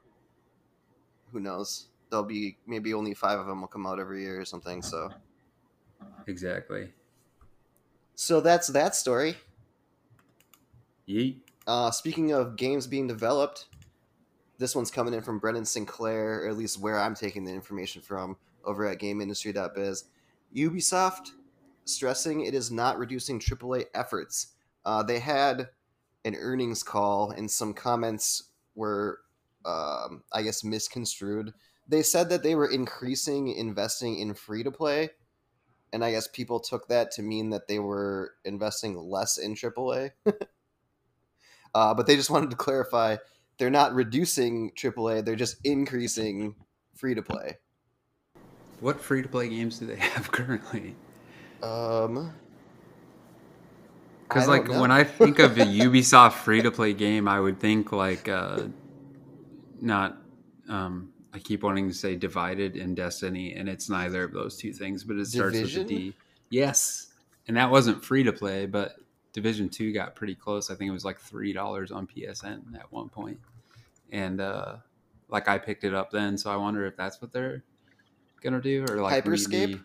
[1.33, 1.88] who knows?
[2.09, 4.81] There'll be maybe only five of them will come out every year or something.
[4.81, 5.11] So
[6.27, 6.88] exactly.
[8.14, 9.37] so that's that story.
[11.07, 11.40] Yeet.
[11.66, 13.66] Uh, speaking of games being developed,
[14.59, 18.03] this one's coming in from Brendan Sinclair, or at least where I'm taking the information
[18.03, 20.05] from over at GameIndustry.biz.
[20.57, 21.31] Ubisoft
[21.85, 24.49] stressing it is not reducing AAA efforts.
[24.85, 25.68] Uh, they had
[26.25, 29.21] an earnings call, and some comments were,
[29.64, 31.55] um, I guess, misconstrued.
[31.87, 35.11] They said that they were increasing investing in free to play,
[35.92, 40.11] and I guess people took that to mean that they were investing less in AAA.
[41.75, 43.14] Uh, but they just wanted to clarify
[43.59, 46.55] they're not reducing AAA, they're just increasing
[46.97, 47.57] free to play.
[48.81, 50.94] What free to play games do they have currently?
[51.62, 52.33] Um,
[54.23, 54.81] Because like know.
[54.81, 58.64] when I think of a Ubisoft free to play game, I would think like uh,
[59.81, 60.18] not.
[60.68, 64.73] Um, I keep wanting to say Divided in Destiny, and it's neither of those two
[64.73, 65.05] things.
[65.05, 65.83] But it starts Division?
[65.85, 66.14] with a D.
[66.51, 67.09] Yes,
[67.47, 68.97] and that wasn't free to play, but
[69.32, 70.70] Division Two got pretty close.
[70.70, 73.38] I think it was like three dollars on PSN at one point,
[74.10, 74.76] and uh,
[75.28, 76.36] like I picked it up then.
[76.38, 77.62] So I wonder if that's what they're
[78.42, 79.50] gonna do, or like Hyperscape?
[79.50, 79.80] maybe-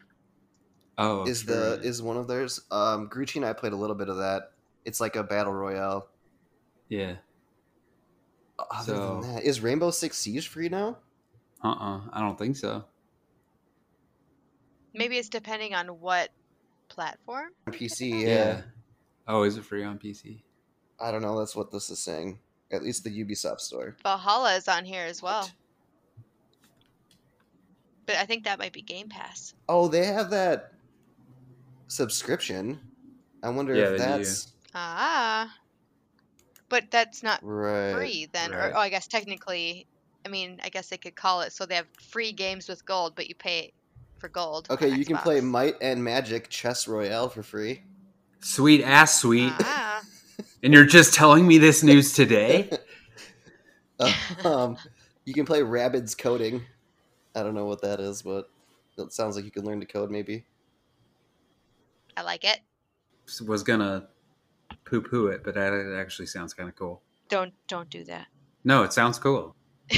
[0.97, 2.61] Oh, is sure, the is one of theirs?
[2.69, 4.51] Um, Grucci and I played a little bit of that.
[4.85, 6.07] It's like a battle royale.
[6.89, 7.15] yeah.
[8.71, 10.97] Other So- than that, is Rainbow Six Siege free now?
[11.63, 12.85] Uh uh I don't think so.
[14.93, 16.29] Maybe it's depending on what
[16.89, 17.49] platform.
[17.65, 18.61] On PC, yeah.
[19.27, 20.41] Oh, is it free on PC?
[20.99, 21.37] I don't know.
[21.39, 22.39] That's what this is saying.
[22.71, 23.95] At least the Ubisoft store.
[24.03, 25.49] Valhalla is on here as well.
[28.05, 29.53] But I think that might be Game Pass.
[29.69, 30.73] Oh, they have that
[31.87, 32.79] subscription.
[33.43, 33.97] I wonder Yeah, if do.
[33.97, 35.53] that's Ah.
[36.69, 37.93] But that's not right.
[37.93, 38.51] free then.
[38.51, 38.71] right.
[38.71, 39.85] Or, oh, I guess technically,
[40.25, 43.13] I mean, I guess they could call it so they have free games with gold,
[43.15, 43.71] but you pay
[44.17, 44.67] for gold.
[44.69, 45.43] Okay, on you can play Xbox.
[45.43, 47.83] Might and Magic Chess Royale for free.
[48.43, 49.53] Sweet ass sweet.
[49.59, 50.03] Ah.
[50.61, 52.69] And you're just telling me this news today?
[54.45, 54.77] um,
[55.25, 56.63] you can play Rabbids coding.
[57.35, 58.49] I don't know what that is, but
[58.97, 60.45] it sounds like you can learn to code maybe.
[62.15, 62.59] I like it.
[63.47, 64.07] Was gonna
[64.85, 67.01] poo poo it, but that it actually sounds kind of cool.
[67.29, 68.27] Don't don't do that.
[68.63, 69.55] No, it sounds cool.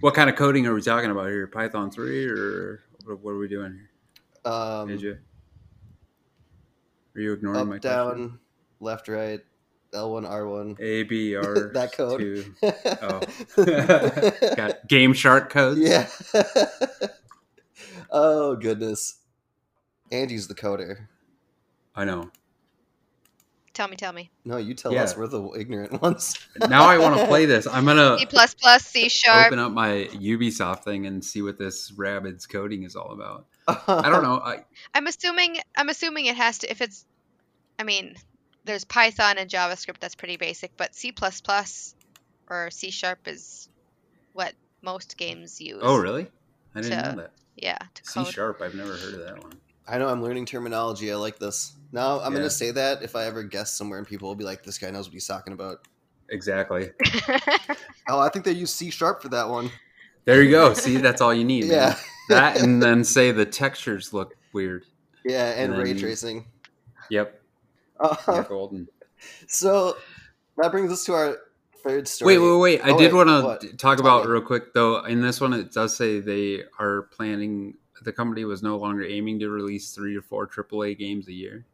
[0.00, 1.46] What kind of coding are we talking about here?
[1.46, 4.52] Python 3 or what what are we doing here?
[4.52, 5.18] Um, AJ?
[7.16, 8.38] Are you ignoring my up, down, question?
[8.80, 9.40] left, right,
[9.94, 10.80] L1, R1.
[10.80, 11.70] A, B, R.
[11.72, 12.20] That code.
[12.20, 12.54] two.
[13.02, 13.20] Oh.
[14.56, 15.80] Got Game Shark codes?
[15.80, 16.06] yeah.
[18.10, 19.16] oh, goodness.
[20.12, 21.08] Andy's the coder.
[21.94, 22.30] I know.
[23.74, 24.30] tell me, tell me.
[24.44, 25.02] No, you tell Yeah.
[25.04, 25.16] us.
[25.16, 26.34] We're the ignorant ones.
[26.68, 27.66] Now I want to play this.
[27.66, 29.46] I'm gonna C plus plus, C sharp.
[29.46, 33.46] open up my Ubisoft thing and see what this Rabbids coding is all about.
[33.68, 34.40] I don't know.
[34.44, 37.04] I, I'm assuming I'm assuming it has to if it's
[37.78, 38.14] I mean,
[38.64, 41.94] there's Python and JavaScript that's pretty basic, but C plus plus
[42.48, 43.68] or C sharp is
[44.32, 44.52] what
[44.82, 45.80] most games use.
[45.82, 46.26] oh, really?
[46.74, 47.32] I didn't To know that.
[47.56, 48.60] Yeah, C sharp.
[48.62, 49.60] I've never heard of that one.
[49.88, 51.12] I know I'm learning terminology.
[51.12, 51.74] I like this.
[51.92, 52.38] Now I'm Yeah.
[52.40, 54.90] gonna say that if I ever guess somewhere and people will be like, "This guy
[54.90, 55.78] knows what he's talking about."
[56.28, 56.90] Exactly.
[58.08, 59.68] Oh, I think they use C sharp for that one.
[60.26, 60.74] There you go.
[60.74, 61.64] See, that's all you need.
[61.64, 61.72] man.
[61.72, 61.96] Yeah.
[62.28, 64.84] That and then say the textures look weird.
[65.24, 66.46] Yeah, and And ray then- tracing.
[67.10, 67.40] Yep,
[68.00, 68.88] Uh, yeah, golden.
[69.46, 69.96] so
[70.56, 71.36] that brings us to our
[71.84, 72.36] third story.
[72.36, 72.80] Wait, wait, wait!
[72.84, 74.32] I Oh, did want to talk about me.
[74.32, 75.04] real quick though.
[75.04, 77.74] In this one, it does say they are planning.
[78.02, 81.64] The company was no longer aiming to release three or four AAA games a year,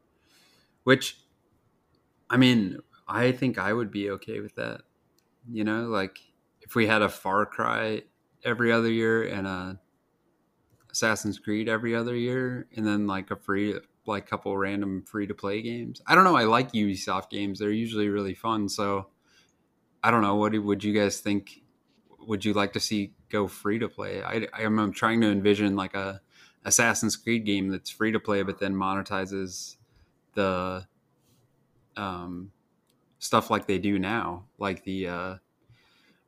[0.85, 1.19] which,
[2.31, 4.83] I mean, I think I would be okay with that.
[5.51, 6.19] You know, like
[6.61, 8.03] if we had a Far Cry
[8.45, 9.81] every other year and a
[10.93, 13.75] Assassin's Creed every other year, and then like a free,
[14.07, 16.03] like couple random free to play games.
[16.07, 16.37] I don't know.
[16.37, 18.69] I like Ubisoft games; they're usually really fun.
[18.69, 19.09] So
[20.05, 20.37] I don't know.
[20.37, 21.63] What would you guys think?
[22.27, 24.23] Would you like to see go free to play?
[24.23, 26.21] I, I'm, trying to envision like a
[26.65, 29.77] Assassin's Creed game that's free to play, but then monetizes
[30.35, 30.87] the
[31.97, 32.53] um,
[33.19, 35.35] stuff like they do now, like the uh,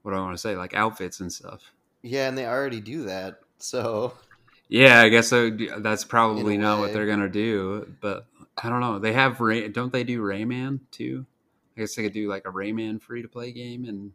[0.02, 1.72] what do I want to say, like outfits and stuff.
[2.02, 3.40] Yeah, and they already do that.
[3.58, 4.14] So
[4.68, 5.50] Yeah, I guess so.
[5.78, 8.26] that's probably In a not what they're gonna do, but
[8.62, 8.98] I don't know.
[8.98, 11.26] They have Ray, don't they do Rayman too?
[11.76, 14.12] I guess they could do like a Rayman free to play game and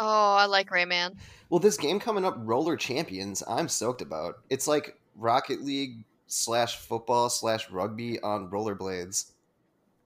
[0.00, 1.16] Oh, I like Rayman.
[1.50, 4.36] Well, this game coming up, Roller Champions, I'm stoked about.
[4.48, 9.32] It's like Rocket League slash football slash rugby on rollerblades.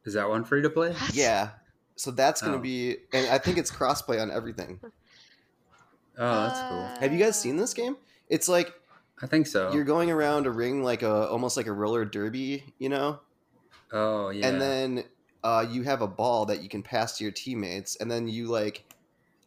[0.05, 0.95] is that one free to play?
[1.13, 1.51] Yeah.
[1.97, 2.63] So that's going to Oh.
[2.63, 4.81] be, and I think it's crossplay on everything.
[6.19, 6.81] Oh, that's cool.
[6.81, 7.97] Uh, Have you guys seen this game?
[8.29, 8.73] It's like
[9.23, 9.73] I think so.
[9.73, 13.21] you're going around a ring like a almost like a roller derby, you know?
[13.93, 14.49] oh yeah.
[14.49, 15.05] And then
[15.45, 18.47] uh, you have a ball that you can pass to your teammates, and then you
[18.49, 18.85] like,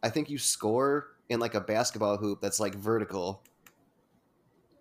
[0.02, 3.42] I think you score in like a basketball hoop that's like vertical.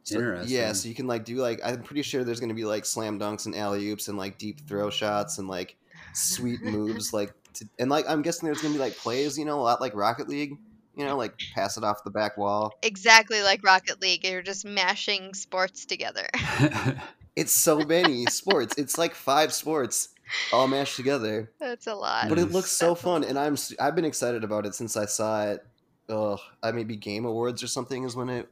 [0.03, 0.55] So- Interesting.
[0.55, 3.19] Yeah, so you can like do like I'm pretty sure there's gonna be like slam
[3.19, 5.75] dunks and alley oops and like deep throw shots and like
[6.13, 9.59] sweet moves like to, and like I'm guessing there's gonna be like plays, you know,
[9.59, 10.57] a lot like Rocket League,
[10.95, 12.73] you know, like pass it off the back wall.
[12.81, 14.23] Exactly like Rocket League.
[14.23, 16.27] You're just mashing sports together.
[17.35, 18.77] It's so many sports.
[18.77, 20.09] It's like five sports
[20.53, 21.51] all mashed together.
[21.59, 22.29] That's a lot.
[22.29, 25.05] But it looks so That's fun, and I'm I've been excited about it since I
[25.05, 25.65] saw it.
[26.07, 28.47] Oh, I maybe Game Awards or something is when it.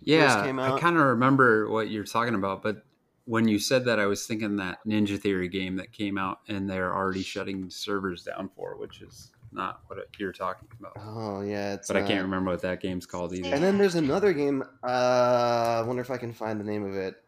[0.00, 2.84] yeah, came I kind of remember what you're talking about, but
[3.26, 6.68] when you said that, I was thinking that Ninja Theory game that came out and
[6.68, 10.92] they're already shutting servers down for, which is not what it- you're talking about.
[11.00, 11.86] Oh yeah, it's.
[11.88, 13.54] But I can't remember what that game's called either.
[13.54, 14.62] And then there's another game.
[14.82, 17.22] Uh, I wonder if I can find the name of it.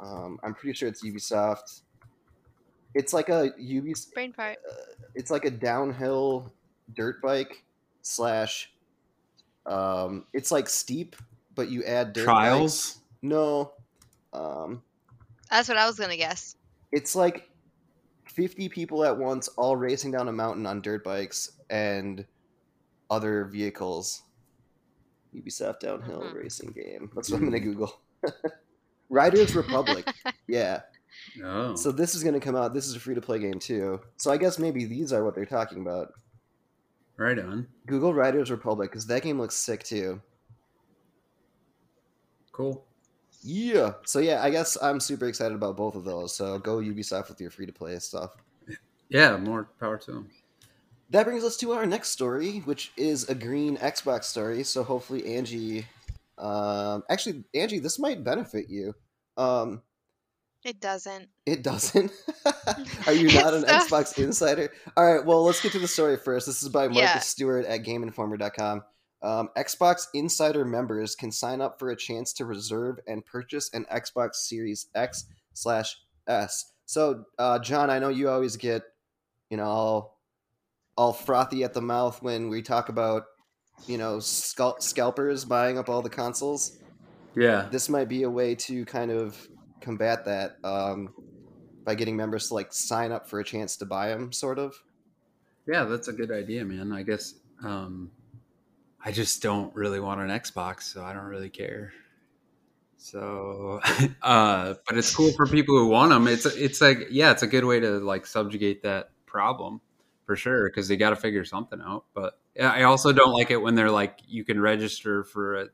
[0.00, 1.80] Um, I'm pretty sure it's Ubisoft.
[2.94, 4.12] It's like a Ubis.
[4.12, 4.58] Brain fart.
[5.14, 6.52] It's like a downhill
[6.94, 7.62] dirt bike
[8.02, 8.70] slash.
[9.66, 11.16] Um, it's like steep,
[11.54, 12.94] but you add dirt Trials.
[12.94, 12.98] bikes.
[13.22, 13.72] No,
[14.34, 14.82] um,
[15.50, 16.56] That's what I was gonna guess.
[16.92, 17.48] it's like
[18.34, 22.24] 50 people at once all racing down a mountain on dirt bikes and
[23.10, 24.22] other vehicles.
[25.34, 26.34] Ubisoft downhill Mhm.
[26.34, 27.10] racing game.
[27.14, 28.00] That's what i'm gonna google.
[29.10, 30.06] Riders republic.
[30.48, 30.82] Yeah.
[31.44, 32.74] Oh, so this is gonna come out.
[32.74, 34.00] This is a free to play game too.
[34.16, 36.12] So i guess maybe these are what they're talking about.
[37.16, 37.68] Right on.
[37.86, 40.20] google riders republic because that game looks sick too.
[42.52, 42.84] Cool.
[43.46, 47.28] Yeah so yeah i guess i'm super excited about both of those so go ubisoft
[47.28, 48.34] with your free to play stuff
[49.10, 50.30] Yeah, more power to them.
[51.10, 54.64] That brings us to our next story, which is a green Xbox story.
[54.64, 55.86] So hopefully, Angie.
[56.38, 58.94] Um, actually, Angie, this might benefit you.
[59.36, 59.82] Um,
[60.64, 61.28] It doesn't.
[61.44, 62.10] it doesn't.
[63.06, 64.72] Are you not an Xbox insider?
[64.96, 65.24] All right.
[65.24, 66.46] Well, let's get to the story first.
[66.46, 67.18] This is by Marcus Yeah.
[67.18, 68.82] Stewart at GameInformer.com.
[69.24, 73.86] Um, Xbox Insider members can sign up for a chance to reserve and purchase an
[73.90, 75.96] Xbox Series X slash
[76.28, 76.72] S.
[76.84, 78.82] So, uh, John, I know you always get,
[79.48, 80.20] you know, all,
[80.98, 83.24] all frothy at the mouth when we talk about,
[83.86, 86.78] you know, scalp- scalpers buying up all the consoles.
[87.34, 87.68] Yeah.
[87.72, 89.36] This might be a way to kind of
[89.80, 91.14] combat that um,
[91.84, 94.74] by getting members to like sign up for a chance to buy them, sort of.
[95.66, 96.92] Yeah, that's a good idea, man.
[96.92, 98.10] I guess um,
[99.04, 101.92] I just don't really want an Xbox, so I don't really care.
[102.96, 103.80] So,
[104.22, 106.26] uh, but it's cool for people who want them.
[106.26, 109.82] It's it's like yeah, it's a good way to like subjugate that problem
[110.24, 112.04] for sure because they got to figure something out.
[112.14, 115.70] But I also don't like it when they're like you can register for it,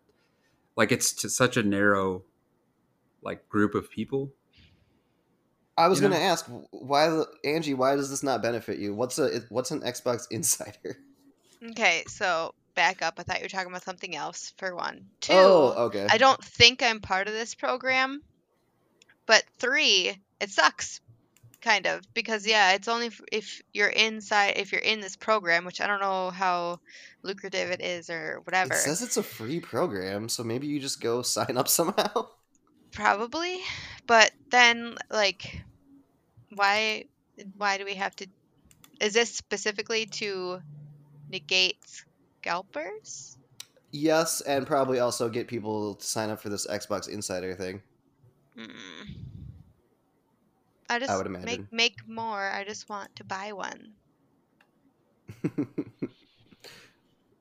[0.77, 2.25] like it's to such a narrow
[3.23, 4.33] like group of people.
[5.77, 8.95] I was going to ask why, Angie, why does this not benefit you?
[8.95, 10.99] What's a what's an Xbox Insider?
[11.71, 13.15] Okay, so back up.
[13.19, 14.53] I thought you were talking about something else.
[14.57, 15.33] For one, two.
[15.35, 16.07] Oh, okay.
[16.11, 18.23] I don't think I'm part of this program.
[19.27, 21.01] But three, it sucks.
[21.61, 25.65] kind of because yeah, it's only f- if you're inside if you're in this program,
[25.65, 26.81] which I don't know how
[27.23, 28.73] lucrative it is or whatever.
[28.75, 32.29] It says it's a free program, so maybe you just go sign up somehow.
[32.93, 33.61] Probably,
[34.07, 35.63] but then like,
[36.55, 37.05] why
[37.57, 38.27] why do we have to?
[39.01, 40.61] Is this specifically to
[41.31, 42.05] negate
[42.41, 43.37] scalpers?
[43.93, 47.83] Yes, and probably also get people to sign up for this Xbox Insider thing.
[48.57, 48.67] Hmm.
[50.89, 51.47] I just I would imagine.
[51.47, 52.51] make make more.
[52.51, 53.93] I just want to buy one.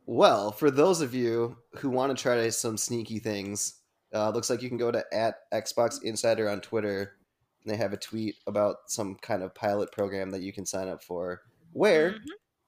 [0.06, 3.80] well, for those of you who want to try some sneaky things,
[4.14, 7.16] uh, looks like you can go to at Xbox Insider on Twitter.
[7.64, 10.88] And they have a tweet about some kind of pilot program that you can sign
[10.88, 11.41] up for,
[11.74, 12.20] where, Mhm.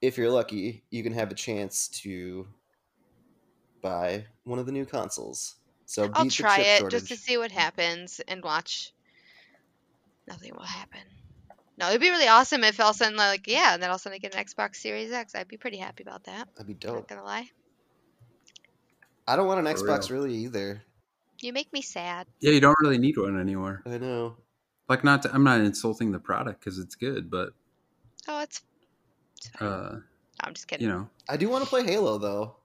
[0.02, 2.46] If you're lucky, you can have a chance to
[3.80, 5.54] buy one of the new consoles.
[5.86, 7.00] So I'll try it shortage.
[7.00, 8.92] just to see what happens and watch.
[10.28, 11.00] Nothing will happen.
[11.78, 13.96] No, it'd be really awesome if all of a sudden, like, yeah, and then all
[13.96, 15.34] of a sudden I get an Xbox Series X.
[15.34, 16.48] I'd be pretty happy about that.
[16.54, 17.08] That'd be Not dope.
[17.08, 17.48] gonna lie.
[19.26, 20.22] I don't want an For Xbox real.
[20.22, 20.82] really either.
[21.40, 22.26] You make me sad.
[22.40, 23.82] Yeah, you don't really need one anymore.
[23.86, 24.36] I know.
[24.88, 27.50] Like, not to, I'm not insulting the product because it's good, but
[28.28, 28.62] Oh, it's.
[29.46, 29.68] It's fine.
[29.68, 30.00] uh,
[30.40, 30.86] I'm just kidding.
[30.86, 32.56] you know, I do want to play Halo though.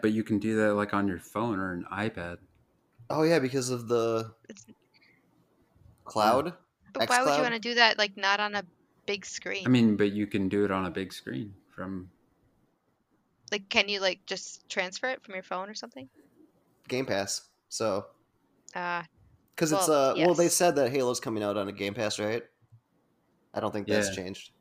[0.00, 2.38] but you can do that like on your phone or an iPad.
[3.10, 4.66] Oh yeah, because of the It's-
[6.04, 6.54] cloud.
[6.92, 7.98] but why would you want to do that?
[7.98, 8.62] Like, not on a
[9.06, 9.64] big screen.
[9.66, 12.10] I mean, but you can do it on a big screen from.
[13.50, 16.08] like, can you like just transfer it from your phone or something?
[16.88, 17.42] Game Pass.
[17.70, 18.06] So
[18.74, 19.02] Uh,
[19.54, 22.18] because it's Well, uh well they said that Halo's coming out on a Game Pass,
[22.18, 22.42] right?
[23.54, 24.14] I don't think that's Yeah.
[24.14, 24.52] changed.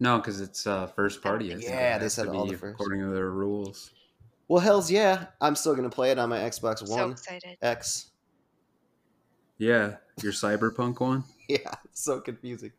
[0.00, 1.52] No, because it's uh, first party.
[1.52, 2.74] I think Yeah, they said all the first.
[2.74, 3.90] according to their rules.
[4.46, 7.58] Well, hell's yeah, I'm still gonna play it on my Xbox so One excited.
[7.60, 8.10] X.
[9.58, 11.24] Yeah, your cyberpunk one.
[11.48, 12.72] Yeah, it's so confusing.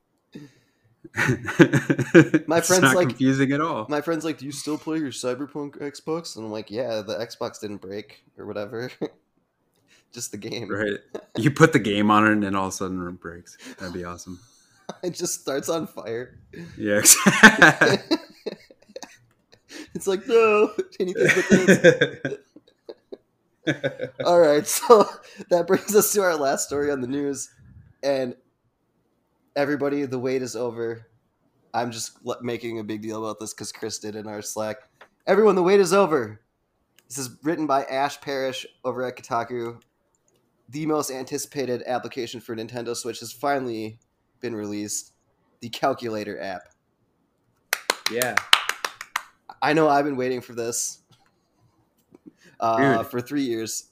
[1.15, 3.87] My friend's not like- confusing at all.
[3.89, 7.15] My friend's like, "Do you still play your Cyberpunk Xbox?" And I'm like, "Yeah, the
[7.17, 8.91] Xbox didn't break or whatever,
[10.13, 10.69] just the game.
[10.69, 10.99] Right.
[11.37, 13.57] You put the game on it and then all of a sudden it breaks.
[13.79, 14.39] That'd be awesome.
[15.03, 16.39] It just starts on fire.
[16.77, 17.01] Yeah.
[19.93, 22.37] it's like no anything but this.
[24.25, 25.07] All right, so
[25.49, 27.49] that brings us to our last story on the news,
[28.03, 28.35] and
[29.55, 31.05] everybody, the wait is over.
[31.73, 34.77] I'm just making a big deal about this because Chris did in our Slack.
[35.27, 36.41] Everyone, the wait is over.
[37.07, 39.79] This is written by Ash Parrish over at Kotaku.
[40.69, 43.99] The most anticipated application for Nintendo Switch has finally
[44.39, 45.13] been released.
[45.61, 46.69] The Calculator app.
[48.11, 48.35] yeah.
[49.61, 51.01] I know I've been waiting for this
[52.59, 53.89] uh, for three years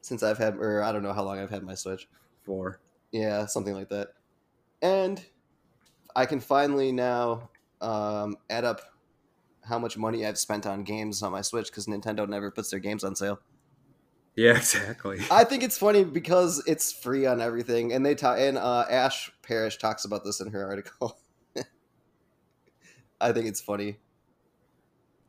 [0.00, 2.08] since I've had, or I don't know how long I've had my Switch.
[2.44, 2.80] Four.
[3.12, 4.08] Yeah, something like that.
[4.82, 5.24] And
[6.14, 8.80] I can finally now um, add up
[9.62, 12.80] how much money I've spent on games on my Switch because Nintendo never puts their
[12.80, 13.40] games on sale.
[14.40, 15.20] Yeah, exactly.
[15.30, 19.30] I think it's funny because it's free on everything, and they ta- and uh, Ash
[19.42, 21.18] Parrish talks about this in her article.
[23.20, 23.98] I think it's funny.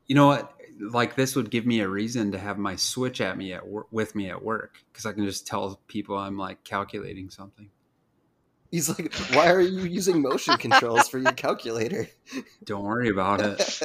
[0.07, 0.53] You know what?
[0.79, 3.87] Like this would give me a reason to have my Switch at me at wor-
[3.91, 7.69] with me at work because I can just tell people I'm like calculating something.
[8.71, 12.07] He's like, "Why are you using motion controls for your calculator?"
[12.63, 13.81] Don't worry about it.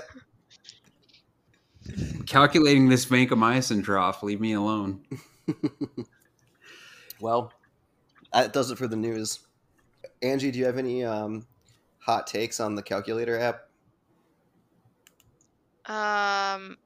[2.26, 4.22] Calculating this vancomycin trough.
[4.22, 5.04] Leave me alone.
[7.20, 7.52] well,
[8.32, 9.40] that does it for the news.
[10.22, 11.46] Angie, do you have any um,
[11.98, 13.62] hot takes on the calculator app?
[15.86, 16.76] Um,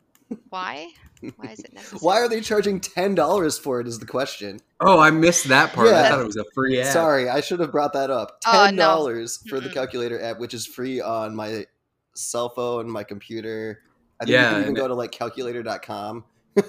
[0.50, 0.88] why?
[1.36, 1.98] Why is it necessary?
[2.00, 3.86] Why are they charging ten dollars for it?
[3.86, 4.60] Is the question.
[4.80, 5.88] Oh, I missed that part.
[5.88, 6.02] Yeah.
[6.02, 6.92] I thought it was a free app.
[6.92, 8.38] Sorry, I should have brought that up.
[8.46, 8.82] Oh, Ten no.
[8.82, 11.66] dollars for the calculator app, which is free on my
[12.14, 13.80] cell phone, my computer.
[14.20, 16.24] I think Yeah, you can even go to like calculator.com.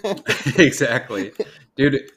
[0.58, 1.34] exactly,
[1.76, 2.10] dude.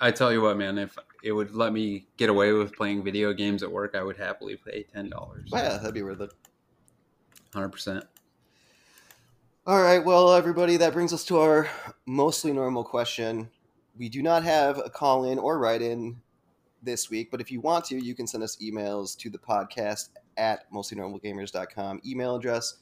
[0.00, 0.78] I tell you what, man.
[0.78, 4.16] If it would let me get away with playing video games at work, I would
[4.16, 5.48] happily pay ten dollars.
[5.52, 6.30] yeah, that'd be worth it.
[7.52, 8.04] Hundred percent.
[9.66, 11.68] All right, well, everybody, that brings us to our
[12.06, 13.50] mostly normal question.
[13.98, 16.16] We do not have a call in or write in
[16.82, 20.10] this week, but if you want to, you can send us emails to the podcast
[20.38, 22.78] at mostlynormalgamers.com email address.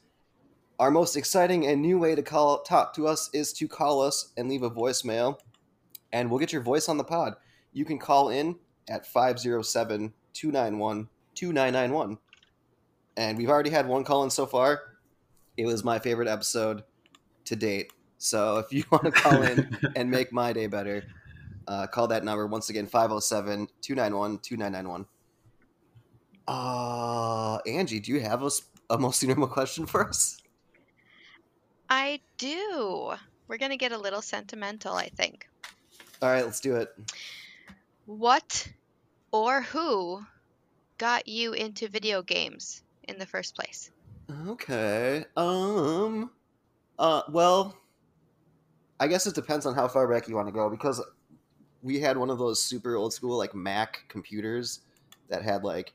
[0.79, 4.31] Our most exciting and new way to call talk to us is to call us
[4.37, 5.39] and leave a voicemail,
[6.13, 7.33] and we'll get your voice on the pod.
[7.73, 8.55] You can call in
[8.87, 12.17] at 507 291 2991.
[13.17, 14.81] And we've already had one call in so far.
[15.57, 16.83] It was my favorite episode
[17.45, 17.91] to date.
[18.19, 21.03] So if you want to call in and make my day better,
[21.67, 25.07] uh, call that number once again 507 291 2991.
[26.47, 28.51] Uh, Angie, do you have a,
[28.91, 30.37] a mostly normal question for us?
[31.89, 33.13] I do.
[33.47, 35.47] We're gonna get a little sentimental, I think.
[36.21, 36.89] All right, let's do it.
[38.05, 38.67] What
[39.31, 40.25] or who
[40.97, 43.91] got you into video games in the first place?
[44.47, 45.25] Okay.
[45.35, 46.31] Um.
[46.97, 47.21] Uh.
[47.29, 47.77] Well,
[48.99, 51.01] I guess it depends on how far back you want to go because
[51.81, 54.81] we had one of those super old school like Mac computers
[55.29, 55.93] that had like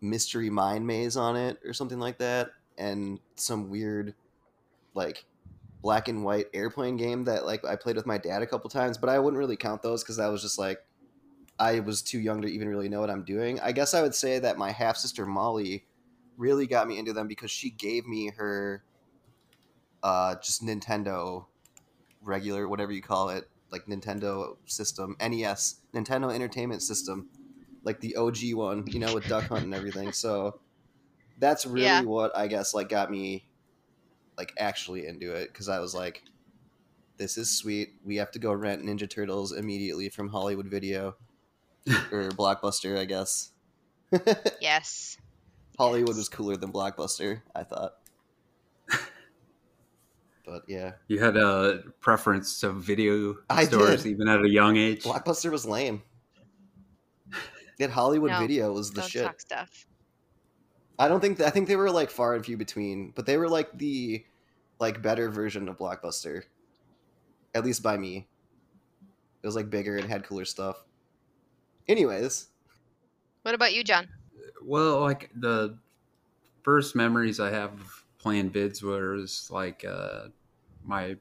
[0.00, 4.14] Mystery Mind Maze on it or something like that, and some weird
[4.94, 5.24] like
[5.82, 8.98] black and white airplane game that like I played with my dad a couple times,
[8.98, 10.78] but I wouldn't really count those because I was just like
[11.58, 13.60] I was too young to even really know what I'm doing.
[13.60, 15.84] I guess I would say that my half sister Molly
[16.36, 18.82] really got me into them because she gave me her
[20.02, 21.46] uh just Nintendo
[22.22, 27.28] regular whatever you call it like Nintendo system NES Nintendo Entertainment System
[27.84, 30.60] like the OG one you know with Duck Hunt and everything so
[31.38, 32.02] that's really Yeah.
[32.02, 33.44] what I guess like got me
[34.40, 36.22] like actually into it because I was like
[37.18, 41.14] this is sweet we have to go rent Ninja Turtles immediately from Hollywood Video
[42.10, 43.50] or Blockbuster I guess
[44.60, 45.18] Yes.
[45.78, 46.16] Hollywood Yes.
[46.16, 47.92] was cooler than Blockbuster, I thought.
[50.44, 54.10] but yeah, You had a preference to video I stores did.
[54.12, 55.04] even at a young age.
[55.04, 56.02] Blockbuster was lame.
[57.78, 59.24] Yet Hollywood No, Video was the Don't shit.
[59.24, 59.86] talk stuff.
[60.98, 63.48] I don't think I think they were like far and few between, but they were
[63.48, 64.22] like the
[64.80, 66.42] like better version of Blockbuster.
[67.54, 68.26] At least by me.
[69.42, 70.84] It was like bigger and had cooler stuff.
[71.88, 72.48] Anyways,
[73.42, 74.08] What about you, John?
[74.64, 75.78] Well, like the
[76.62, 80.28] first memories I have of playing vids was like uh,
[80.84, 81.16] my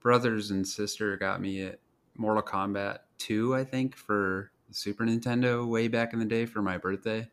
[0.00, 1.78] brothers and sister got me at
[2.16, 6.78] Mortal Kombat 2, I think, for Super Nintendo way back in the day for my
[6.78, 7.28] birthday,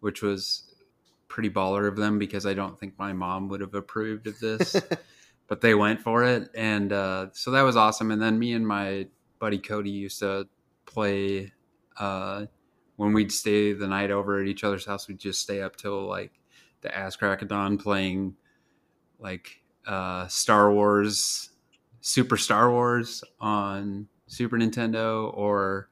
[0.00, 0.73] which was
[1.34, 4.80] pretty baller of them because I don't think my mom would have approved of this.
[5.48, 8.66] but they went for it and uh, so that was awesome and then me and
[8.66, 9.06] my
[9.40, 10.46] buddy cody used to
[10.86, 11.52] play
[11.98, 12.46] uh,
[12.96, 16.06] when we'd stay the night over at each other's house we'd just stay up till
[16.06, 16.32] like
[16.82, 18.34] the ass crack of dawn playing
[19.18, 21.50] like uh, star wars
[22.00, 25.88] super star wars on super nintendo or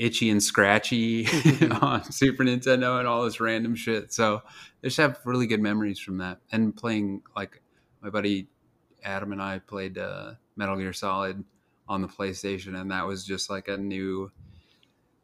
[0.00, 1.26] itchy and scratchy
[1.80, 5.98] on super nintendo and all this random shit so I just have really good memories
[5.98, 7.62] from that and playing like
[8.00, 8.48] my buddy
[9.04, 11.44] Adam and I played uh, Metal Gear Solid
[11.88, 14.30] on the PlayStation, and that was just like a new.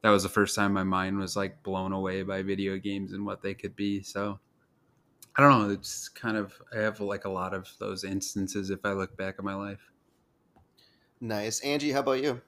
[0.02, 3.26] That was the first time my mind was like blown away by video games and
[3.26, 4.02] what they could be.
[4.02, 4.38] So
[5.34, 5.70] I don't know.
[5.70, 9.36] It's kind of I have like a lot of those instances if I look back
[9.38, 9.80] at my life.
[11.20, 11.60] nice.
[11.60, 12.40] Angie, how about you?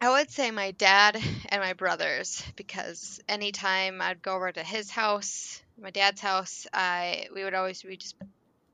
[0.00, 4.90] I would say my dad and my brothers because anytime I'd go over to his
[4.90, 8.14] house, my dad's house, I we would always we just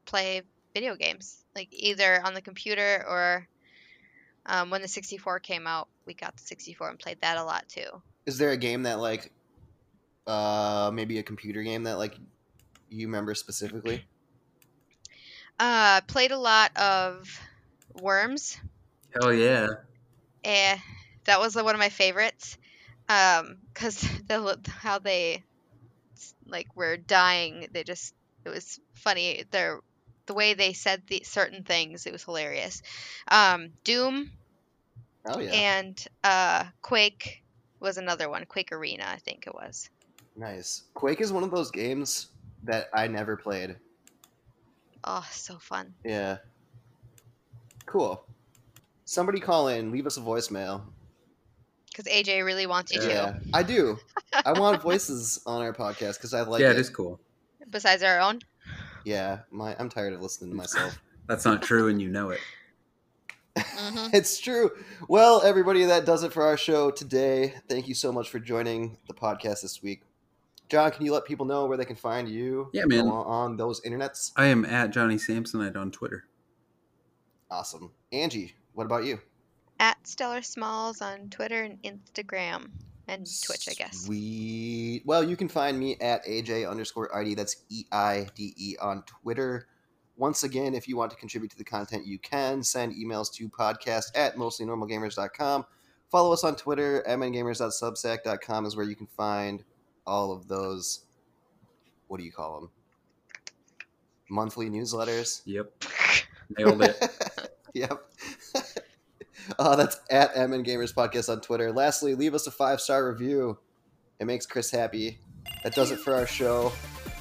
[0.04, 0.42] play
[0.74, 3.48] video games, like either on the computer or
[4.44, 7.66] um, when the 64 came out, we got the 64 and played that a lot
[7.68, 7.88] too.
[8.26, 9.32] Is there a game that like
[10.26, 12.16] uh maybe a computer game that like
[12.90, 14.04] you remember specifically?
[15.58, 17.40] Uh, played a lot of
[17.94, 18.58] Worms.
[19.14, 19.68] Hell yeah!
[20.42, 20.76] Eh,
[21.24, 22.58] that was one of my favorites.
[23.08, 25.42] Um, cause the how they
[26.46, 28.14] like were dying, they just
[28.44, 29.44] it was funny.
[29.50, 29.80] Their
[30.26, 32.82] the way they said the certain things, it was hilarious.
[33.28, 34.30] Um, Doom
[35.26, 35.52] Oh yeah.
[35.52, 37.42] and uh, Quake
[37.80, 38.44] was another one.
[38.44, 39.88] Quake Arena, I think it was.
[40.36, 40.82] Nice.
[40.94, 42.28] Quake is one of those games
[42.64, 43.76] that I never played.
[45.04, 45.94] Oh, so fun.
[46.04, 46.38] Yeah.
[47.86, 48.24] Cool.
[49.04, 50.82] Somebody call in, leave us a voicemail.
[51.94, 53.98] Because AJ really wants you Yeah, I do.
[54.44, 56.76] I want voices on our podcast because I like yeah, it.
[56.76, 57.20] it is cool.
[57.70, 58.40] Besides our own.
[59.04, 60.98] Yeah, my I'm tired of listening to myself.
[61.28, 62.40] That's not true, and you know it.
[63.56, 64.10] Mhm.
[64.12, 64.72] it's true.
[65.08, 67.54] Well, everybody, that does it for our show today.
[67.68, 70.02] Thank you so much for joining the podcast this week.
[70.68, 72.70] John, can you let people know where they can find you?
[72.72, 73.06] Yeah, man.
[73.06, 74.32] On, on those internets.
[74.36, 76.24] I am at Johnny Samsonite on Twitter.
[77.50, 77.92] Awesome.
[78.10, 79.20] Angie, what about you?
[79.80, 82.70] At Stellar Smalls on Twitter and Instagram
[83.08, 84.04] and Twitch, I guess.
[84.04, 85.02] Sweet.
[85.04, 87.36] Well, you can find me at AJ underscore Eide.
[87.36, 89.66] That's E I D E on Twitter.
[90.16, 93.48] Once again, if you want to contribute to the content, you can send emails to
[93.48, 95.66] podcast at mostlynormalgamers.com.
[96.10, 97.04] Follow us on Twitter.
[97.08, 99.64] mngamers.substack.com is where you can find
[100.06, 101.00] all of those.
[102.06, 102.70] What do you call them?
[104.30, 105.42] Monthly newsletters.
[105.44, 105.84] Yep,
[106.56, 106.96] nailed it.
[107.74, 108.00] yep.
[109.58, 111.72] Uh, that's at MN Gamers Podcast on Twitter.
[111.72, 113.58] Lastly, leave us a five star review.
[114.20, 115.18] It makes Chris happy.
[115.62, 116.72] That does it for our show.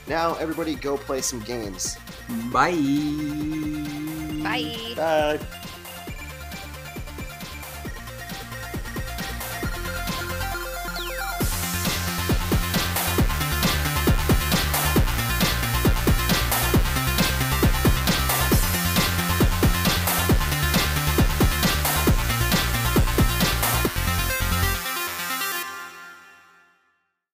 [0.07, 1.97] Now, everybody, go play some games.
[2.51, 2.71] Bye.
[4.43, 4.93] Bye.
[4.95, 5.62] Bye.